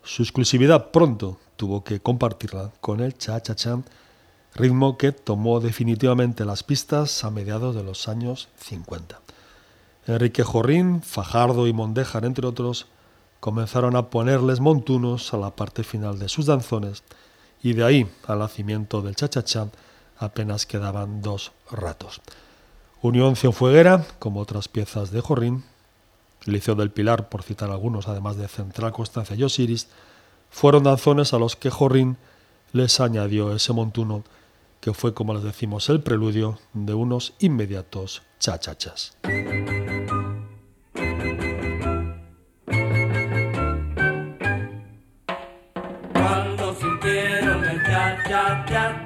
su 0.03 0.23
exclusividad 0.23 0.91
pronto 0.91 1.37
tuvo 1.55 1.83
que 1.83 1.99
compartirla 1.99 2.71
con 2.81 3.01
el 3.01 3.17
cha-cha-cha, 3.17 3.81
ritmo 4.55 4.97
que 4.97 5.11
tomó 5.11 5.59
definitivamente 5.59 6.45
las 6.45 6.63
pistas 6.63 7.23
a 7.23 7.29
mediados 7.29 7.75
de 7.75 7.83
los 7.83 8.07
años 8.07 8.47
50. 8.57 9.19
Enrique 10.07 10.43
Jorrín, 10.43 11.01
Fajardo 11.01 11.67
y 11.67 11.73
Mondejar, 11.73 12.25
entre 12.25 12.47
otros, 12.47 12.87
comenzaron 13.39 13.95
a 13.95 14.09
ponerles 14.09 14.59
montunos 14.59 15.33
a 15.33 15.37
la 15.37 15.55
parte 15.55 15.83
final 15.83 16.17
de 16.17 16.29
sus 16.29 16.45
danzones 16.45 17.03
y 17.61 17.73
de 17.73 17.83
ahí 17.83 18.09
al 18.25 18.39
nacimiento 18.39 19.01
del 19.01 19.15
cha-cha-cha 19.15 19.67
apenas 20.19 20.65
quedaban 20.65 21.21
dos 21.21 21.51
ratos. 21.71 22.21
Unión 23.01 23.35
Cienfueguera, 23.35 24.05
como 24.19 24.39
otras 24.39 24.67
piezas 24.67 25.11
de 25.11 25.21
Jorrín, 25.21 25.63
Liceo 26.45 26.75
del 26.75 26.91
Pilar, 26.91 27.29
por 27.29 27.43
citar 27.43 27.69
algunos, 27.69 28.07
además 28.07 28.37
de 28.37 28.47
Central 28.47 28.91
Constancia 28.91 29.35
y 29.35 29.43
Osiris, 29.43 29.87
fueron 30.49 30.83
danzones 30.83 31.33
a 31.33 31.39
los 31.39 31.55
que 31.55 31.69
Jorrín 31.69 32.17
les 32.73 32.99
añadió 32.99 33.53
ese 33.53 33.73
montuno 33.73 34.23
que 34.79 34.93
fue, 34.93 35.13
como 35.13 35.33
les 35.33 35.43
decimos, 35.43 35.89
el 35.89 36.01
preludio 36.01 36.59
de 36.73 36.93
unos 36.93 37.33
inmediatos 37.39 38.21
chachachas. 38.39 39.17
Cuando 46.13 46.75
sintieron 46.75 47.65
el 47.65 47.83
cha 47.83 49.05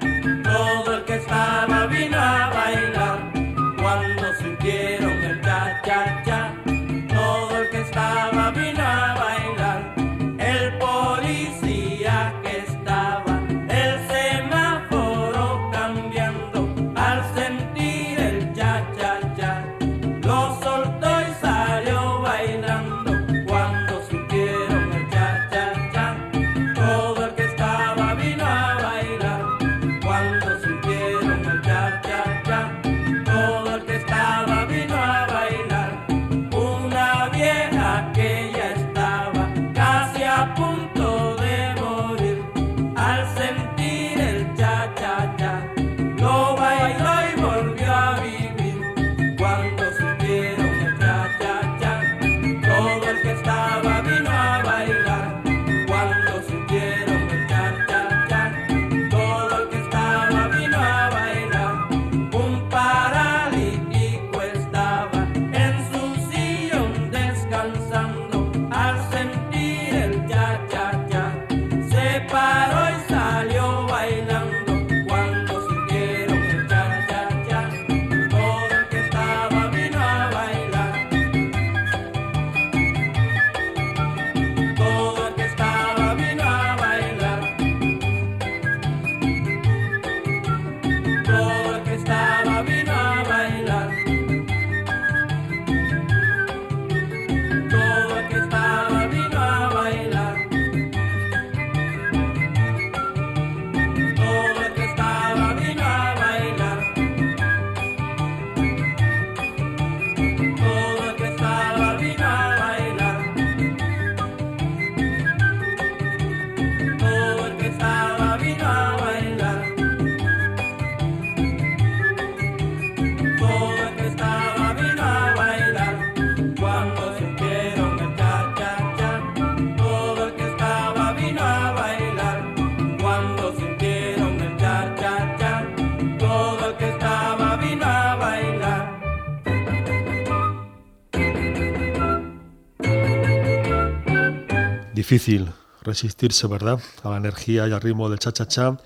Difícil 145.01 145.51
resistirse, 145.81 146.45
¿verdad?, 146.45 146.79
a 147.01 147.09
la 147.09 147.17
energía 147.17 147.67
y 147.67 147.71
al 147.71 147.81
ritmo 147.81 148.07
del 148.07 148.19
cha-cha-cha, 148.19 148.77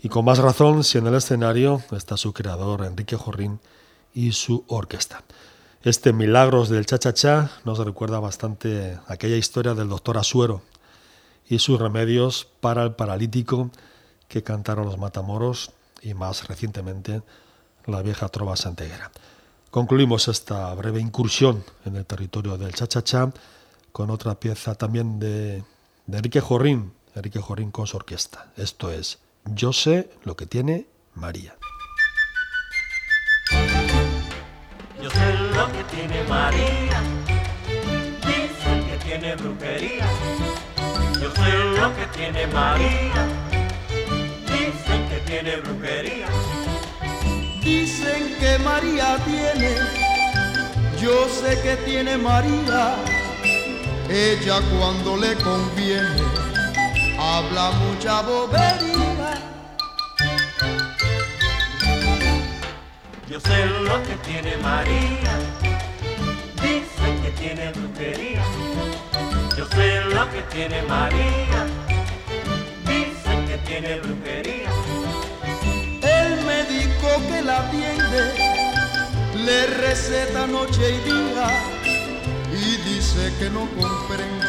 y 0.00 0.08
con 0.08 0.24
más 0.24 0.38
razón 0.38 0.84
si 0.84 0.96
en 0.96 1.06
el 1.06 1.14
escenario 1.14 1.82
está 1.90 2.16
su 2.16 2.32
creador, 2.32 2.82
Enrique 2.82 3.14
Jorrín, 3.14 3.60
y 4.14 4.32
su 4.32 4.64
orquesta. 4.68 5.22
Este 5.82 6.14
Milagros 6.14 6.70
del 6.70 6.86
Cha-Cha-Cha 6.86 7.50
nos 7.66 7.76
recuerda 7.76 8.20
bastante 8.20 8.98
aquella 9.06 9.36
historia 9.36 9.74
del 9.74 9.90
doctor 9.90 10.16
Asuero 10.16 10.62
y 11.46 11.58
sus 11.58 11.78
remedios 11.78 12.48
para 12.60 12.82
el 12.82 12.92
paralítico 12.92 13.70
que 14.28 14.42
cantaron 14.42 14.86
los 14.86 14.96
Matamoros 14.96 15.72
y 16.00 16.14
más 16.14 16.48
recientemente 16.48 17.20
la 17.84 18.00
vieja 18.00 18.30
trova 18.30 18.56
santeguera. 18.56 19.10
Concluimos 19.70 20.26
esta 20.28 20.72
breve 20.74 21.00
incursión 21.00 21.62
en 21.84 21.96
el 21.96 22.06
territorio 22.06 22.56
del 22.56 22.72
Cha-Cha-Cha 22.72 23.30
con 23.92 24.10
otra 24.10 24.38
pieza 24.38 24.74
también 24.74 25.18
de, 25.18 25.62
de 26.06 26.16
Enrique 26.16 26.40
Jorrín, 26.40 26.92
Enrique 27.14 27.40
Jorrín 27.40 27.70
con 27.70 27.86
su 27.86 27.96
orquesta. 27.96 28.52
Esto 28.56 28.90
es 28.90 29.18
Yo 29.44 29.72
sé 29.72 30.10
lo 30.24 30.36
que 30.36 30.46
tiene 30.46 30.86
María. 31.14 31.56
Yo 35.02 35.10
sé 35.10 35.34
lo 35.54 35.72
que 35.72 35.84
tiene 35.84 36.22
María, 36.24 37.02
dicen 38.26 38.86
que 38.86 38.96
tiene 39.04 39.34
brujería. 39.34 40.06
Yo 41.20 41.30
sé 41.34 41.80
lo 41.80 41.96
que 41.96 42.06
tiene 42.16 42.46
María, 42.48 43.26
dicen 44.46 45.08
que 45.08 45.20
tiene 45.26 45.56
brujería. 45.56 46.28
Dicen 47.62 48.36
que 48.38 48.58
María 48.58 49.16
tiene, 49.24 49.76
yo 51.00 51.28
sé 51.28 51.60
que 51.62 51.76
tiene 51.84 52.16
María. 52.18 53.19
Ella 54.12 54.60
cuando 54.76 55.16
le 55.16 55.36
conviene 55.36 56.24
habla 57.16 57.70
mucha 57.70 58.22
bobería. 58.22 59.38
Yo 63.28 63.38
sé 63.38 63.66
lo 63.66 64.02
que 64.02 64.16
tiene 64.26 64.56
María, 64.56 65.32
dicen 66.60 67.22
que 67.22 67.30
tiene 67.38 67.70
brujería. 67.70 68.42
Yo 69.56 69.66
sé 69.66 70.00
lo 70.00 70.28
que 70.32 70.42
tiene 70.54 70.82
María, 70.82 71.66
dicen 72.88 73.46
que 73.46 73.58
tiene 73.58 74.00
brujería. 74.00 74.70
El 76.02 76.44
médico 76.44 77.08
que 77.28 77.42
la 77.42 77.58
atiende 77.58 78.34
le 79.36 79.66
receta 79.68 80.48
noche 80.48 80.96
y 80.96 80.98
día 81.08 81.79
dice 83.20 83.38
que 83.38 83.50
no 83.50 83.68
comprende 83.78 84.46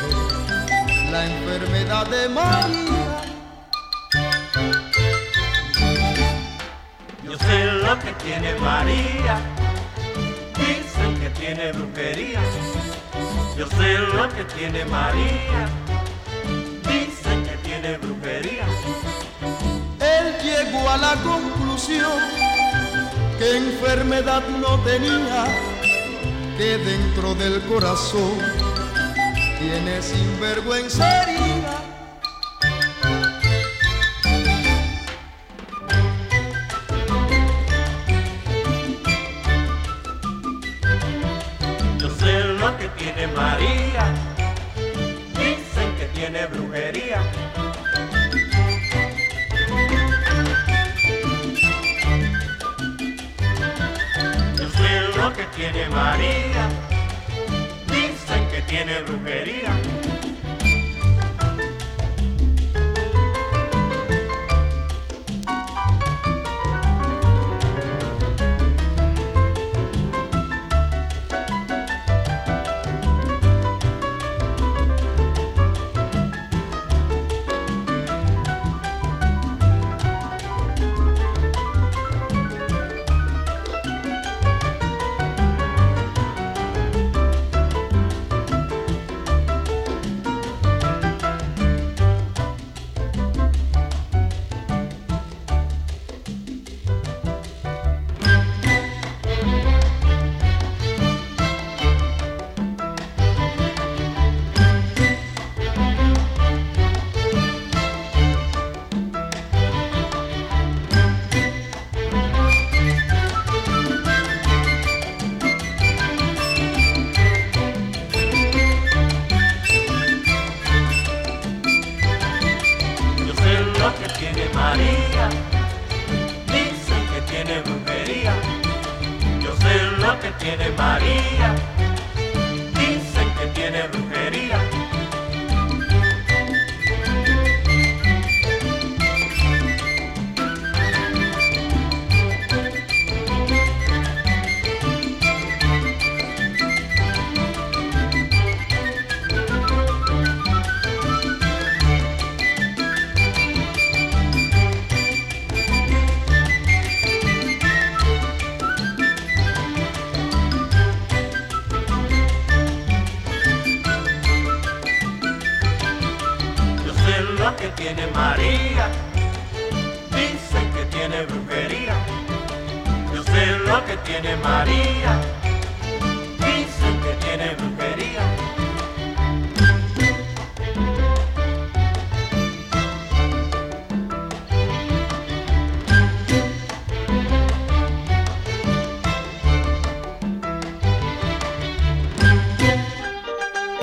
la 1.12 1.26
enfermedad 1.26 2.08
de 2.08 2.30
María. 2.30 3.22
Yo 7.24 7.38
sé 7.38 7.66
lo 7.66 8.00
que 8.00 8.12
tiene 8.24 8.56
María, 8.56 9.40
dicen 10.58 11.20
que 11.20 11.30
tiene 11.32 11.72
brujería. 11.72 12.40
Yo 13.58 13.68
sé 13.68 13.98
lo 13.98 14.30
que 14.30 14.44
tiene 14.56 14.86
María, 14.86 15.68
dicen 16.88 17.44
que 17.44 17.58
tiene 17.64 17.98
brujería. 17.98 18.66
Él 20.00 20.36
llegó 20.44 20.90
a 20.90 20.98
la 20.98 21.16
conclusión 21.24 22.20
que 23.38 23.58
enfermedad 23.58 24.44
no 24.48 24.80
tenía, 24.80 25.46
que 26.58 26.78
dentro 26.78 27.36
del 27.36 27.62
corazón 27.64 28.38
tiene 29.60 30.02
sinvergüenza 30.02 31.81
tiene 55.62 55.90
María, 55.90 56.70
dicen 57.88 58.48
que 58.50 58.62
tiene 58.64 59.00
brujería. 59.04 59.91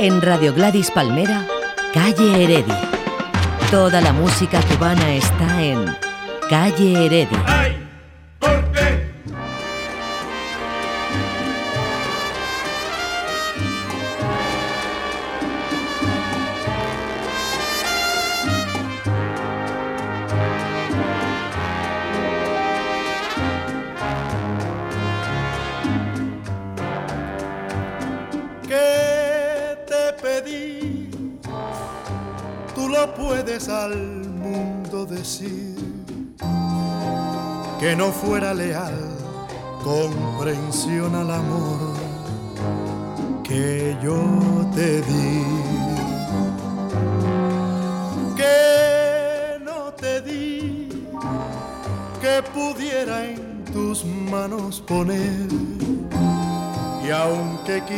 En 0.09 0.23
Radio 0.23 0.55
Gladys 0.55 0.91
Palmera, 0.91 1.47
Calle 1.93 2.43
Heredia. 2.43 2.81
Toda 3.71 4.01
la 4.01 4.15
música 4.15 4.59
cubana 4.63 5.15
está 5.15 5.63
en 5.63 5.85
Calle 6.49 7.05
Heredia. 7.05 7.78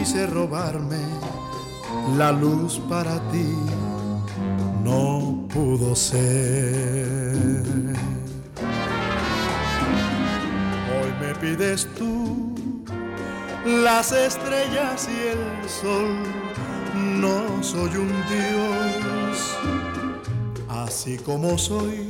Quise 0.01 0.26
robarme 0.26 0.96
la 2.16 2.32
luz 2.32 2.80
para 2.88 3.20
ti, 3.30 3.55
no 4.82 5.46
pudo 5.53 5.94
ser. 5.94 7.36
Hoy 10.94 11.11
me 11.20 11.34
pides 11.34 11.86
tú 11.98 12.55
las 13.66 14.12
estrellas 14.12 15.07
y 15.07 15.18
el 15.34 15.68
sol, 15.68 16.22
no 17.20 17.62
soy 17.62 17.94
un 17.96 18.12
dios, 18.32 19.59
así 20.70 21.18
como 21.18 21.59
soy. 21.59 22.09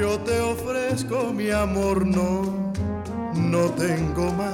Yo 0.00 0.18
te 0.20 0.40
ofrezco 0.40 1.30
mi 1.34 1.50
amor, 1.50 2.06
no, 2.06 2.72
no 3.34 3.68
tengo 3.72 4.32
más. 4.32 4.51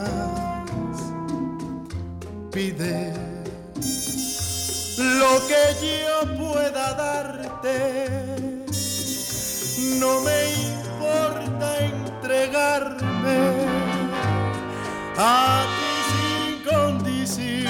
Lo 4.98 5.46
que 5.46 5.62
yo 5.80 6.36
pueda 6.36 6.92
darte. 6.94 8.08
No 10.00 10.20
me 10.22 10.54
importa 10.54 11.78
entregarme 11.78 13.38
a 15.16 15.66
ti 15.76 15.92
sin 16.10 16.64
condición. 16.64 17.68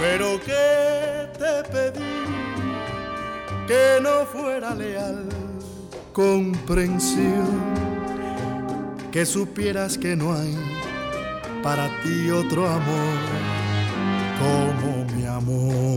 Pero 0.00 0.40
que 0.40 1.28
te 1.38 1.62
pedí 1.70 2.18
que 3.68 4.00
no 4.02 4.26
fuera 4.26 4.74
leal, 4.74 5.28
comprensión, 6.12 7.60
que 9.12 9.24
supieras 9.24 9.96
que 9.96 10.16
no 10.16 10.34
hay 10.34 10.77
para 11.62 11.88
ti 12.02 12.30
otro 12.30 12.66
amor 12.66 13.18
como 14.38 15.04
mi 15.14 15.24
amor. 15.26 15.87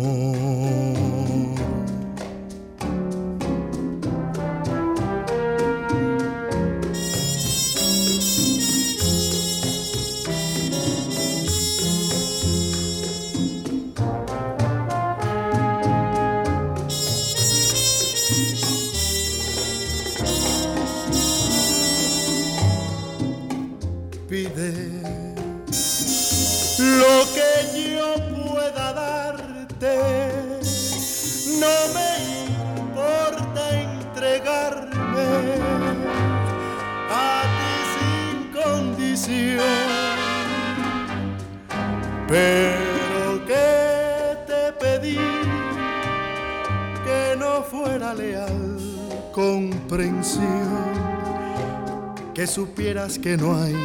Que 53.19 53.35
no 53.35 53.61
hay 53.61 53.75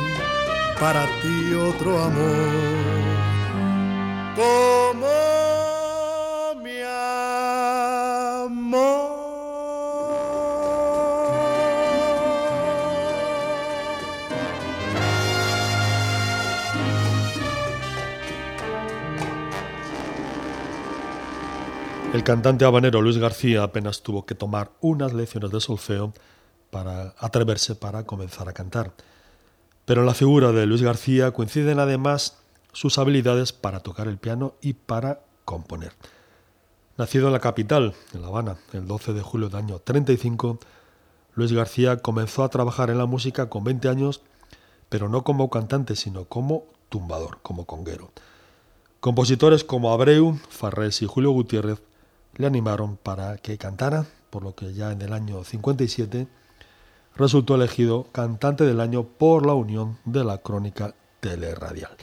para 0.79 1.07
ti 1.20 1.55
otro 1.55 1.99
amor 1.99 2.87
como 4.37 5.07
mi 6.62 6.81
amor. 8.43 9.16
El 22.12 22.22
cantante 22.22 22.64
habanero 22.64 23.03
Luis 23.03 23.18
García 23.18 23.62
apenas 23.62 24.03
tuvo 24.03 24.24
que 24.24 24.35
tomar 24.35 24.70
unas 24.81 25.12
lecciones 25.12 25.51
de 25.51 25.61
solfeo 25.61 26.12
para 26.70 27.14
atreverse 27.18 27.74
para 27.74 28.05
comenzar 28.05 28.49
a 28.49 28.53
cantar. 28.53 28.93
Pero 29.87 30.03
en 30.03 30.07
la 30.07 30.14
figura 30.14 30.53
de 30.53 30.66
Luis 30.66 30.82
García 30.82 31.30
coinciden 31.30 31.78
además 31.78 32.37
sus 32.72 32.99
habilidades 32.99 33.53
para 33.53 33.80
tocar 33.80 34.09
el 34.09 34.18
piano 34.18 34.55
y 34.61 34.74
para 34.74 35.20
componer. 35.45 35.93
Nacido 36.99 37.28
en 37.28 37.32
la 37.32 37.41
capital, 37.41 37.95
en 38.12 38.20
La 38.20 38.28
Habana, 38.28 38.57
el 38.72 38.87
12 38.87 39.12
de 39.12 39.22
julio 39.22 39.49
del 39.49 39.59
año 39.59 39.78
35, 39.78 40.59
Luis 41.34 41.53
García 41.53 41.99
comenzó 41.99 42.43
a 42.43 42.49
trabajar 42.49 42.91
en 42.91 42.99
la 42.99 43.07
música 43.07 43.49
con 43.49 43.62
20 43.62 43.89
años, 43.89 44.22
pero 44.89 45.09
no 45.09 45.22
como 45.22 45.51
cantante, 45.51 45.95
sino 45.95 46.24
como 46.24 46.64
tumbador, 46.89 47.39
como 47.43 47.64
conguero. 47.64 48.11
Compositores 49.01 49.62
como 49.62 49.93
Abreu, 49.93 50.39
Farrés 50.49 51.01
y 51.03 51.07
Julio 51.07 51.30
Gutiérrez 51.30 51.80
le 52.34 52.47
animaron 52.47 52.97
para 52.97 53.37
que 53.37 53.57
cantara, 53.57 54.07
por 54.30 54.43
lo 54.43 54.57
que 54.57 54.74
ya 54.74 54.91
en 54.91 55.03
el 55.03 55.12
año 55.12 55.45
57 55.45 56.26
resultó 57.19 57.55
elegido 57.55 58.07
cantante 58.12 58.64
del 58.64 58.81
año 58.81 59.05
por 59.05 59.47
la 59.47 59.55
Unión 59.55 59.99
de 60.05 60.25
la 60.25 60.39
Crónica 60.39 60.95
Teleradial. 61.21 61.97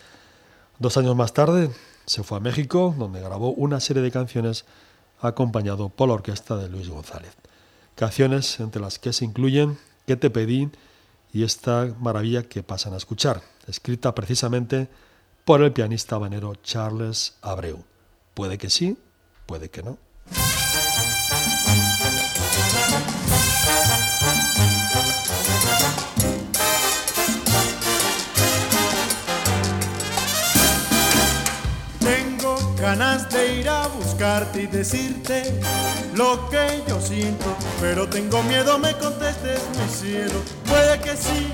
Dos 0.80 0.98
años 0.98 1.16
más 1.16 1.34
tarde 1.34 1.70
se 2.06 2.24
fue 2.24 2.38
a 2.38 2.42
México, 2.42 2.96
donde 2.98 3.22
grabó 3.22 3.52
una 3.52 3.80
serie 3.80 4.02
de 4.02 4.12
canciones 4.12 4.66
acompañado 5.22 5.90
por 5.90 6.10
la 6.10 6.16
orquesta 6.16 6.58
de 6.58 6.70
Luis 6.70 6.90
González. 6.90 7.32
Canciones 7.96 8.60
entre 8.60 8.82
las 8.82 9.00
que 9.00 9.14
se 9.14 9.26
incluyen 9.26 9.78
¿Qué 10.06 10.18
te 10.18 10.30
pedí? 10.30 10.70
y 11.32 11.44
esta 11.44 11.94
maravilla 12.00 12.44
que 12.44 12.62
pasan 12.62 12.94
a 12.94 12.98
escuchar, 12.98 13.42
escrita 13.68 14.14
precisamente 14.14 14.88
por 15.46 15.64
el 15.64 15.74
pianista 15.74 16.16
habanero 16.16 16.56
Charles 16.56 17.36
Abreu. 17.42 17.84
Puede 18.36 18.58
que 18.58 18.70
sí, 18.70 18.98
puede 19.48 19.70
que 19.70 19.82
no. 19.82 19.98
Ganas 32.84 33.30
de 33.30 33.62
ir 33.62 33.70
a 33.70 33.88
buscarte 33.88 34.64
y 34.64 34.68
decirte 34.68 35.58
lo 36.16 36.50
que 36.50 36.84
yo 36.86 37.00
siento, 37.00 37.56
pero 37.80 38.10
tengo 38.10 38.44
miedo 38.44 38.78
me 38.78 38.94
contestes 38.98 39.62
mi 39.80 39.88
cielo. 39.88 40.42
Puede 40.66 41.00
que 41.00 41.16
sí, 41.16 41.48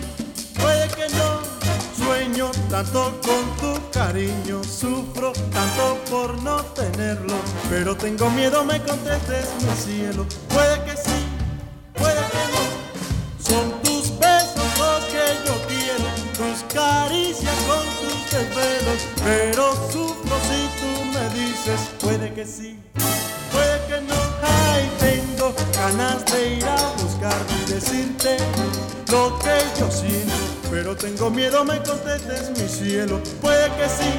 puede 0.59 0.87
que 0.87 1.07
no. 1.15 1.59
Sueño 1.95 2.49
tanto 2.71 3.21
con 3.21 3.43
tu 3.61 3.91
cariño, 3.91 4.63
sufro 4.63 5.31
tanto 5.53 5.99
por 6.09 6.41
no 6.41 6.63
tenerlo, 6.73 7.35
pero 7.69 7.95
tengo 7.95 8.27
miedo 8.31 8.65
me 8.65 8.81
contestes 8.81 9.45
mi 9.61 9.75
cielo. 9.75 10.25
Puede 10.47 10.83
que 10.83 10.97
sí, 10.97 11.19
puede 11.93 12.21
que 12.33 12.43
no. 12.53 13.47
Son 13.47 13.78
puede 22.01 22.33
que 22.33 22.45
sí, 22.45 22.79
puede 23.51 23.79
que 23.87 24.01
no. 24.01 24.15
Ay, 24.41 24.89
tengo 24.99 25.53
ganas 25.73 26.25
de 26.31 26.55
ir 26.55 26.65
a 26.65 26.93
buscarte 27.01 27.53
y 27.67 27.73
decirte 27.73 28.37
lo 29.11 29.37
que 29.39 29.79
yo 29.79 29.91
siento, 29.91 30.33
pero 30.71 30.95
tengo 30.95 31.29
miedo 31.29 31.65
me 31.65 31.81
contestes 31.83 32.51
mi 32.57 32.67
cielo, 32.67 33.19
puede 33.41 33.67
que 33.75 33.89
sí, 33.89 34.11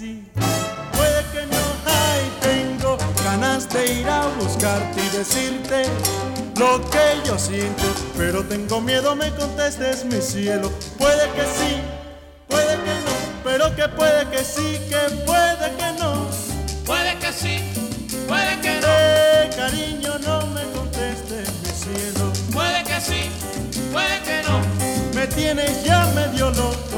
sí, 0.00 0.24
puede 0.96 1.20
que 1.32 1.46
no. 1.52 1.62
Ay, 1.84 2.22
tengo 2.40 2.96
ganas 3.22 3.68
de 3.68 4.00
ir 4.00 4.08
a 4.08 4.26
buscarte 4.38 4.98
y 4.98 5.08
decirte 5.16 5.84
lo 6.56 6.80
que 6.90 7.06
yo 7.26 7.38
siento, 7.38 7.84
pero 8.16 8.42
tengo 8.44 8.80
miedo 8.80 9.14
me 9.14 9.30
contestes 9.34 10.04
mi 10.04 10.20
cielo, 10.20 10.70
puede 10.98 11.24
que 11.36 11.44
sí, 11.58 11.72
puede 12.48 12.74
que 12.84 12.94
no, 13.06 13.14
pero 13.44 13.76
que 13.76 13.88
puede 13.88 14.26
que 14.30 14.42
sí, 14.42 14.78
que 14.88 15.02
puede 15.26 15.66
que 15.78 15.90
no. 16.00 16.28
Puede 16.86 17.18
que 17.18 17.32
sí, 17.32 17.56
puede 18.26 18.58
que 18.60 18.80
no. 18.80 18.86
Eh, 18.88 19.50
cariño, 19.54 20.18
no 20.26 20.46
me 20.48 20.62
contestes 20.72 21.48
mi 21.62 21.72
cielo. 21.84 22.32
Puede 22.52 22.82
que 22.84 23.00
sí, 23.00 23.22
puede 23.92 24.16
que 24.26 24.42
no. 24.48 24.58
Me 25.14 25.26
tienes 25.28 25.84
ya 25.84 26.04
medio 26.14 26.50
loco, 26.50 26.89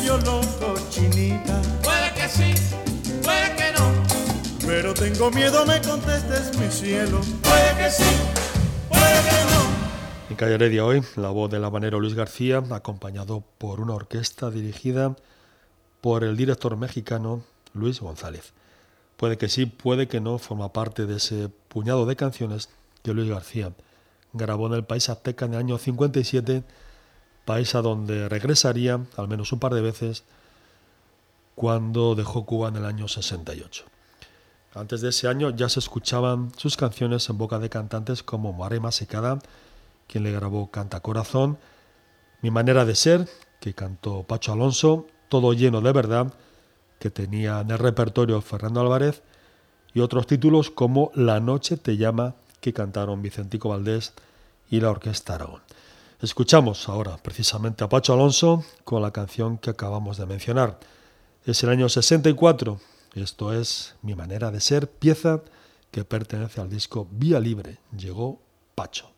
medio 0.00 0.16
loco, 0.18 0.74
chinita. 0.88 1.60
Puede 1.82 2.12
que 2.14 2.28
sí, 2.28 2.54
puede 3.22 3.56
que 3.56 3.72
no. 3.78 4.66
Pero 4.66 4.94
tengo 4.94 5.30
miedo 5.30 5.66
me 5.66 5.80
contestes 5.82 6.56
mi 6.58 6.68
cielo. 6.70 7.20
Puede 7.42 7.76
que 7.76 7.90
sí, 7.90 8.04
puede 8.88 9.20
que 9.28 9.54
no. 9.54 10.30
En 10.30 10.36
Calle 10.36 10.54
Heredia 10.54 10.84
hoy, 10.84 11.02
la 11.16 11.30
voz 11.30 11.50
del 11.50 11.64
habanero 11.64 12.00
Luis 12.00 12.14
García, 12.14 12.62
acompañado 12.70 13.44
por 13.58 13.80
una 13.80 13.94
orquesta 13.94 14.50
dirigida 14.50 15.16
por 16.00 16.24
el 16.24 16.36
director 16.36 16.76
mexicano 16.76 17.42
Luis 17.74 18.00
González. 18.00 18.52
Puede 19.16 19.36
que 19.36 19.50
sí, 19.50 19.66
puede 19.66 20.08
que 20.08 20.20
no, 20.20 20.38
forma 20.38 20.72
parte 20.72 21.04
de 21.04 21.16
ese 21.16 21.50
puñado 21.68 22.06
de 22.06 22.16
canciones 22.16 22.70
que 23.02 23.12
Luis 23.12 23.28
García 23.28 23.72
grabó 24.32 24.68
en 24.68 24.74
el 24.74 24.84
país 24.84 25.10
azteca 25.10 25.44
en 25.44 25.54
el 25.54 25.58
año 25.58 25.76
57, 25.76 26.62
país 27.50 27.74
a 27.74 27.82
donde 27.82 28.28
regresaría 28.28 29.00
al 29.16 29.26
menos 29.26 29.50
un 29.50 29.58
par 29.58 29.74
de 29.74 29.80
veces 29.80 30.22
cuando 31.56 32.14
dejó 32.14 32.46
Cuba 32.46 32.68
en 32.68 32.76
el 32.76 32.84
año 32.84 33.08
68. 33.08 33.86
Antes 34.72 35.00
de 35.00 35.08
ese 35.08 35.26
año 35.26 35.50
ya 35.50 35.68
se 35.68 35.80
escuchaban 35.80 36.52
sus 36.56 36.76
canciones 36.76 37.28
en 37.28 37.38
boca 37.38 37.58
de 37.58 37.68
cantantes 37.68 38.22
como 38.22 38.52
Mare 38.52 38.78
Masecada, 38.78 39.40
quien 40.06 40.22
le 40.22 40.30
grabó 40.30 40.70
Canta 40.70 41.00
Corazón, 41.00 41.58
Mi 42.40 42.52
manera 42.52 42.84
de 42.84 42.94
ser, 42.94 43.28
que 43.58 43.74
cantó 43.74 44.22
Pacho 44.22 44.52
Alonso, 44.52 45.08
Todo 45.28 45.52
lleno 45.52 45.80
de 45.80 45.92
verdad, 45.92 46.32
que 47.00 47.10
tenía 47.10 47.62
en 47.62 47.72
el 47.72 47.78
repertorio 47.78 48.40
Fernando 48.42 48.80
Álvarez, 48.80 49.24
y 49.92 49.98
otros 49.98 50.28
títulos 50.28 50.70
como 50.70 51.10
La 51.16 51.40
noche 51.40 51.76
te 51.76 51.96
llama, 51.96 52.36
que 52.60 52.72
cantaron 52.72 53.22
Vicentico 53.22 53.70
Valdés 53.70 54.12
y 54.70 54.78
la 54.80 54.90
Orquesta 54.90 55.34
Aragón. 55.34 55.62
Escuchamos 56.22 56.86
ahora 56.90 57.16
precisamente 57.16 57.82
a 57.82 57.88
Pacho 57.88 58.12
Alonso 58.12 58.62
con 58.84 59.00
la 59.00 59.10
canción 59.10 59.56
que 59.56 59.70
acabamos 59.70 60.18
de 60.18 60.26
mencionar. 60.26 60.78
Es 61.46 61.62
el 61.62 61.70
año 61.70 61.88
64, 61.88 62.78
esto 63.14 63.54
es 63.54 63.96
Mi 64.02 64.14
manera 64.14 64.50
de 64.50 64.60
ser, 64.60 64.90
pieza 64.90 65.40
que 65.90 66.04
pertenece 66.04 66.60
al 66.60 66.68
disco 66.68 67.08
Vía 67.10 67.40
Libre. 67.40 67.78
Llegó 67.96 68.38
Pacho. 68.74 69.10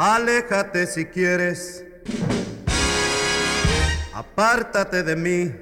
Aléjate 0.00 0.86
si 0.86 1.06
quieres, 1.06 1.84
apártate 4.14 5.02
de 5.02 5.16
mí, 5.16 5.52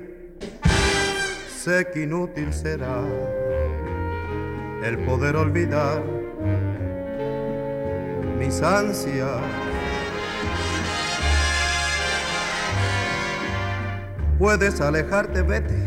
sé 1.49 1.87
que 1.91 2.03
inútil 2.03 2.53
será 2.53 3.01
el 4.83 4.99
poder 5.07 5.37
olvidar 5.37 6.03
mis 8.39 8.61
ansias. 8.61 9.41
Puedes 14.39 14.83
alejarte, 14.83 15.41
vete, 15.41 15.79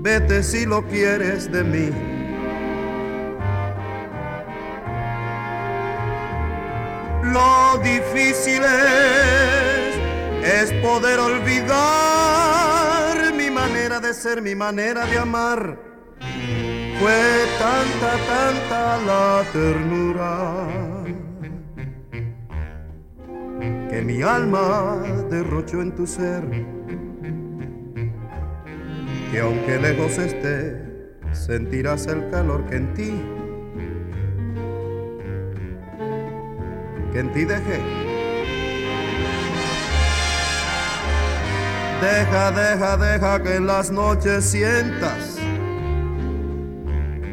vete 0.00 0.42
si 0.42 0.66
lo 0.66 0.84
quieres 0.88 1.52
de 1.52 1.62
mí. 1.62 2.15
Lo 7.32 7.78
difícil 7.82 8.62
es, 8.62 9.96
es 10.44 10.72
poder 10.82 11.18
olvidar 11.18 12.54
mi 13.34 13.50
manera 13.50 14.00
de 14.00 14.14
ser, 14.14 14.40
mi 14.42 14.54
manera 14.54 15.06
de 15.06 15.18
amar. 15.18 15.78
Fue 17.00 17.46
tanta, 17.58 18.16
tanta 18.26 18.98
la 19.04 19.44
ternura 19.52 20.66
que 23.90 24.02
mi 24.02 24.22
alma 24.22 25.02
derrochó 25.30 25.82
en 25.82 25.92
tu 25.94 26.06
ser. 26.06 26.42
Que 29.30 29.40
aunque 29.40 29.78
lejos 29.78 30.18
esté, 30.18 30.86
sentirás 31.32 32.06
el 32.06 32.30
calor 32.30 32.64
que 32.66 32.76
en 32.76 32.94
ti 32.94 33.12
que 37.16 37.20
en 37.20 37.32
ti 37.32 37.44
dejé. 37.46 37.80
Deja, 42.02 42.50
deja, 42.50 42.96
deja 42.98 43.42
que 43.42 43.54
en 43.54 43.66
las 43.66 43.90
noches 43.90 44.44
sientas, 44.44 45.38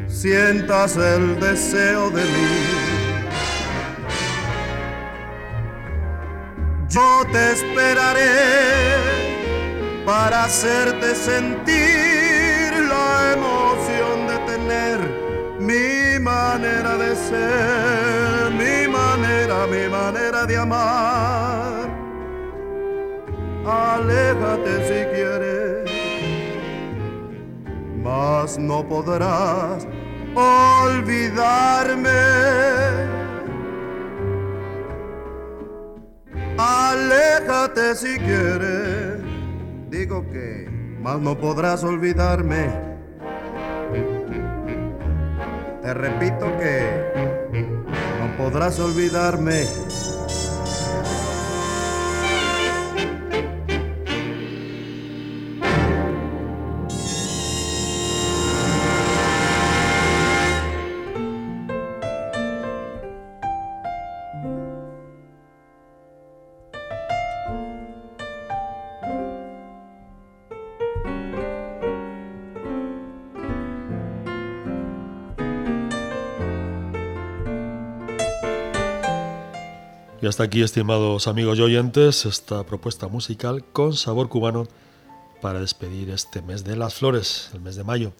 sientas 0.08 0.96
el 0.96 1.38
deseo 1.38 2.08
de 2.08 2.22
mí. 2.22 2.54
Yo 6.88 7.26
te 7.30 7.52
esperaré 7.52 8.30
para 10.06 10.44
hacerte 10.44 11.14
sentir 11.14 12.72
la 12.88 13.34
emoción 13.34 14.16
de 14.30 14.38
tener 14.50 14.98
mi 15.60 16.18
manera 16.20 16.96
de 16.96 17.14
ser, 17.16 18.03
mi 19.66 19.88
manera 19.88 20.46
de 20.46 20.56
amar. 20.56 21.88
Aléjate 23.66 24.74
si 24.88 25.04
quieres, 25.14 25.90
mas 28.02 28.58
no 28.58 28.86
podrás 28.86 29.86
olvidarme. 30.34 32.10
Aléjate 36.58 37.94
si 37.94 38.18
quieres, 38.18 39.22
digo 39.88 40.24
que, 40.30 40.68
mas 41.00 41.18
no 41.20 41.38
podrás 41.38 41.82
olvidarme. 41.82 42.68
Te 45.82 45.94
repito 45.94 46.46
que 46.58 47.13
podrás 48.36 48.78
olvidarme. 48.80 49.93
Y 80.24 80.26
hasta 80.26 80.44
aquí, 80.44 80.62
estimados 80.62 81.28
amigos 81.28 81.58
y 81.58 81.60
oyentes, 81.60 82.24
esta 82.24 82.64
propuesta 82.64 83.08
musical 83.08 83.62
con 83.62 83.92
sabor 83.92 84.30
cubano 84.30 84.66
para 85.42 85.60
despedir 85.60 86.08
este 86.08 86.40
mes 86.40 86.64
de 86.64 86.76
las 86.76 86.94
flores, 86.94 87.50
el 87.52 87.60
mes 87.60 87.76
de 87.76 87.84
mayo. 87.84 88.14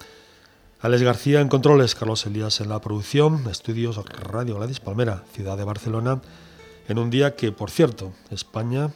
Alex 0.83 1.03
García 1.03 1.41
en 1.41 1.49
controles, 1.49 1.95
Carlos 1.95 2.27
Elías 2.27 2.61
en 2.61 2.69
la 2.69 2.83
producción, 2.83 3.49
estudios 3.51 3.99
Radio 4.21 4.57
Gladys 4.57 4.81
Palmera, 4.81 5.25
ciudad 5.33 5.57
de 5.57 5.65
Barcelona, 5.65 6.21
en 6.89 6.99
un 6.99 7.09
día 7.09 7.37
que, 7.37 7.53
por 7.53 7.71
cierto, 7.71 8.13
España 8.31 8.91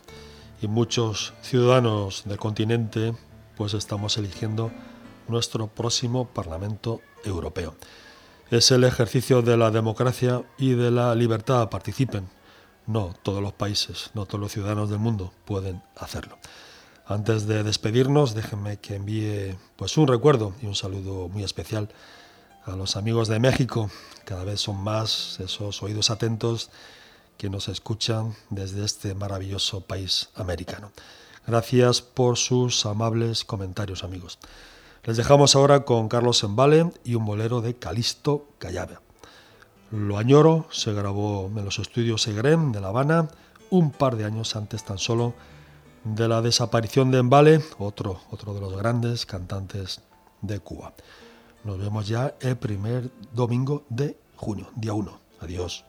y 0.61 0.67
muchos 0.67 1.33
ciudadanos 1.41 2.25
del 2.27 2.37
continente, 2.37 3.15
pues 3.57 3.73
estamos 3.73 4.19
eligiendo 4.19 4.71
nuestro 5.29 5.69
próximo 5.69 6.29
Parlamento 6.29 7.01
Europeo. 7.25 7.75
Es 8.51 8.71
el 8.71 8.85
ejercicio 8.85 9.41
de 9.41 9.57
la 9.57 9.71
democracia 9.71 10.43
y 10.59 10.73
de 10.73 10.91
la 10.91 11.15
libertad. 11.15 11.71
Participen, 11.71 12.29
no 12.89 13.15
todos 13.23 13.41
los 13.43 13.53
países, 13.53 14.11
no 14.15 14.27
todos 14.27 14.41
los 14.41 14.51
ciudadanos 14.51 14.91
del 14.91 14.99
mundo 14.99 15.33
pueden 15.45 15.83
hacerlo. 15.95 16.39
Antes 17.07 17.47
de 17.47 17.63
despedirnos, 17.63 18.35
déjenme 18.35 18.79
que 18.79 18.97
envíe 18.97 19.57
pues 19.77 19.97
un 19.97 20.09
recuerdo 20.09 20.55
y 20.61 20.67
un 20.67 20.75
saludo 20.75 21.29
muy 21.29 21.45
especial 21.45 21.91
a 22.65 22.77
los 22.77 22.97
amigos 22.97 23.29
de 23.29 23.39
México. 23.39 23.91
Cada 24.25 24.45
vez 24.45 24.61
son 24.61 24.83
más 24.83 25.39
esos 25.39 25.83
oídos 25.83 26.11
atentos 26.11 26.71
que 27.37 27.49
nos 27.49 27.69
escuchan 27.69 28.35
desde 28.51 28.85
este 28.85 29.15
maravilloso 29.15 29.83
país 29.83 30.31
americano. 30.35 30.91
Gracias 31.47 32.03
por 32.03 32.37
sus 32.37 32.85
amables 32.85 33.45
comentarios, 33.45 34.03
amigos. 34.03 34.39
Les 35.05 35.17
dejamos 35.17 35.55
ahora 35.55 35.85
con 35.85 36.09
Carlos 36.09 36.43
Embale 36.43 36.91
y 37.05 37.15
un 37.15 37.25
bolero 37.25 37.61
de 37.61 37.77
Calisto 37.77 38.49
Callabe. 38.59 39.08
Lo 39.91 40.19
añoro 40.19 40.67
se 40.71 40.93
grabó 40.93 41.51
en 41.55 41.65
los 41.65 41.79
estudios 41.79 42.23
Segrem 42.23 42.73
de 42.73 42.81
La 42.81 42.89
Habana 42.89 43.29
un 43.71 43.91
par 43.91 44.17
de 44.17 44.25
años 44.25 44.55
antes 44.57 44.85
tan 44.85 44.99
solo 44.99 45.35
de 46.05 46.29
la 46.29 46.43
desaparición 46.43 47.11
de 47.11 47.19
Embale, 47.19 47.61
otro, 47.79 48.21
otro 48.31 48.55
de 48.55 48.61
los 48.61 48.77
grandes 48.77 49.27
cantantes 49.27 50.01
de 50.43 50.61
Cuba. 50.61 50.93
Nos 51.65 51.79
vemos 51.79 52.07
ya 52.07 52.35
el 52.41 52.57
primer 52.57 53.11
domingo 53.33 53.85
de 53.89 54.19
junio, 54.37 54.69
día 54.77 54.93
1. 54.93 55.19
Adiós. 55.41 55.85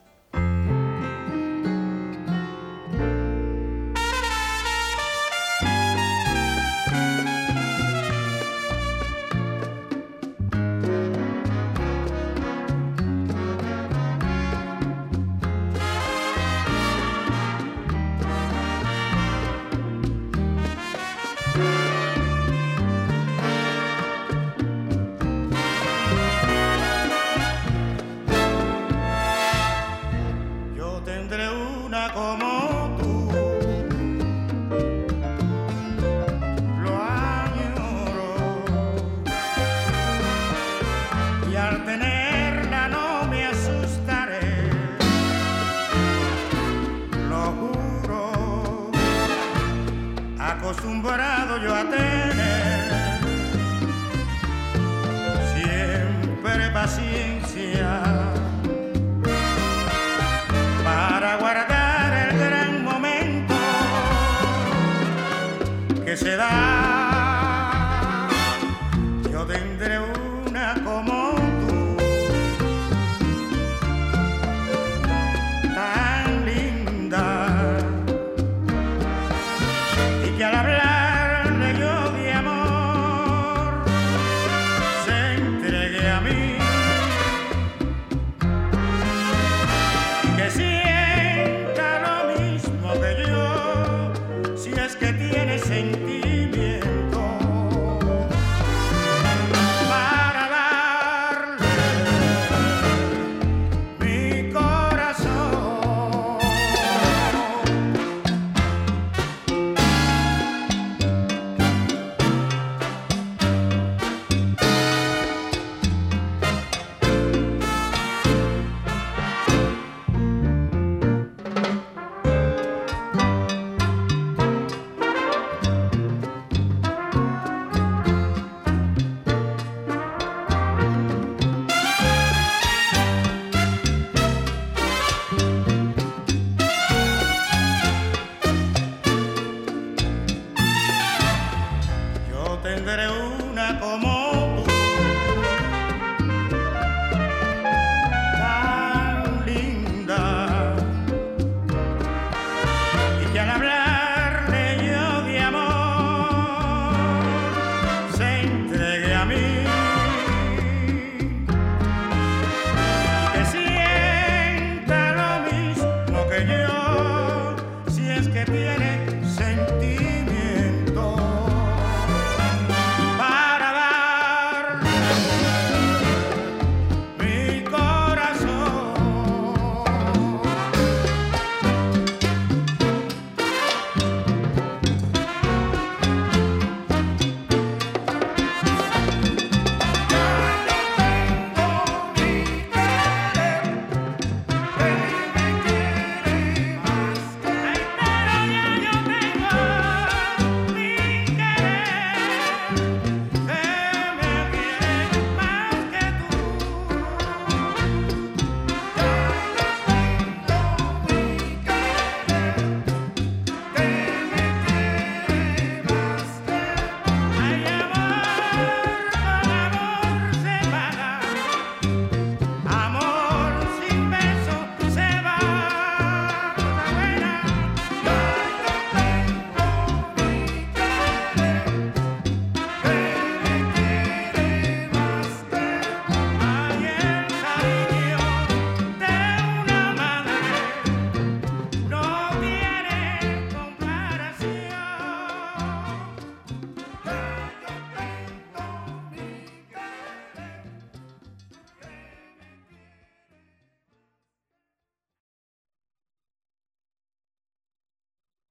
Come 143.50 143.80
como 143.80 144.49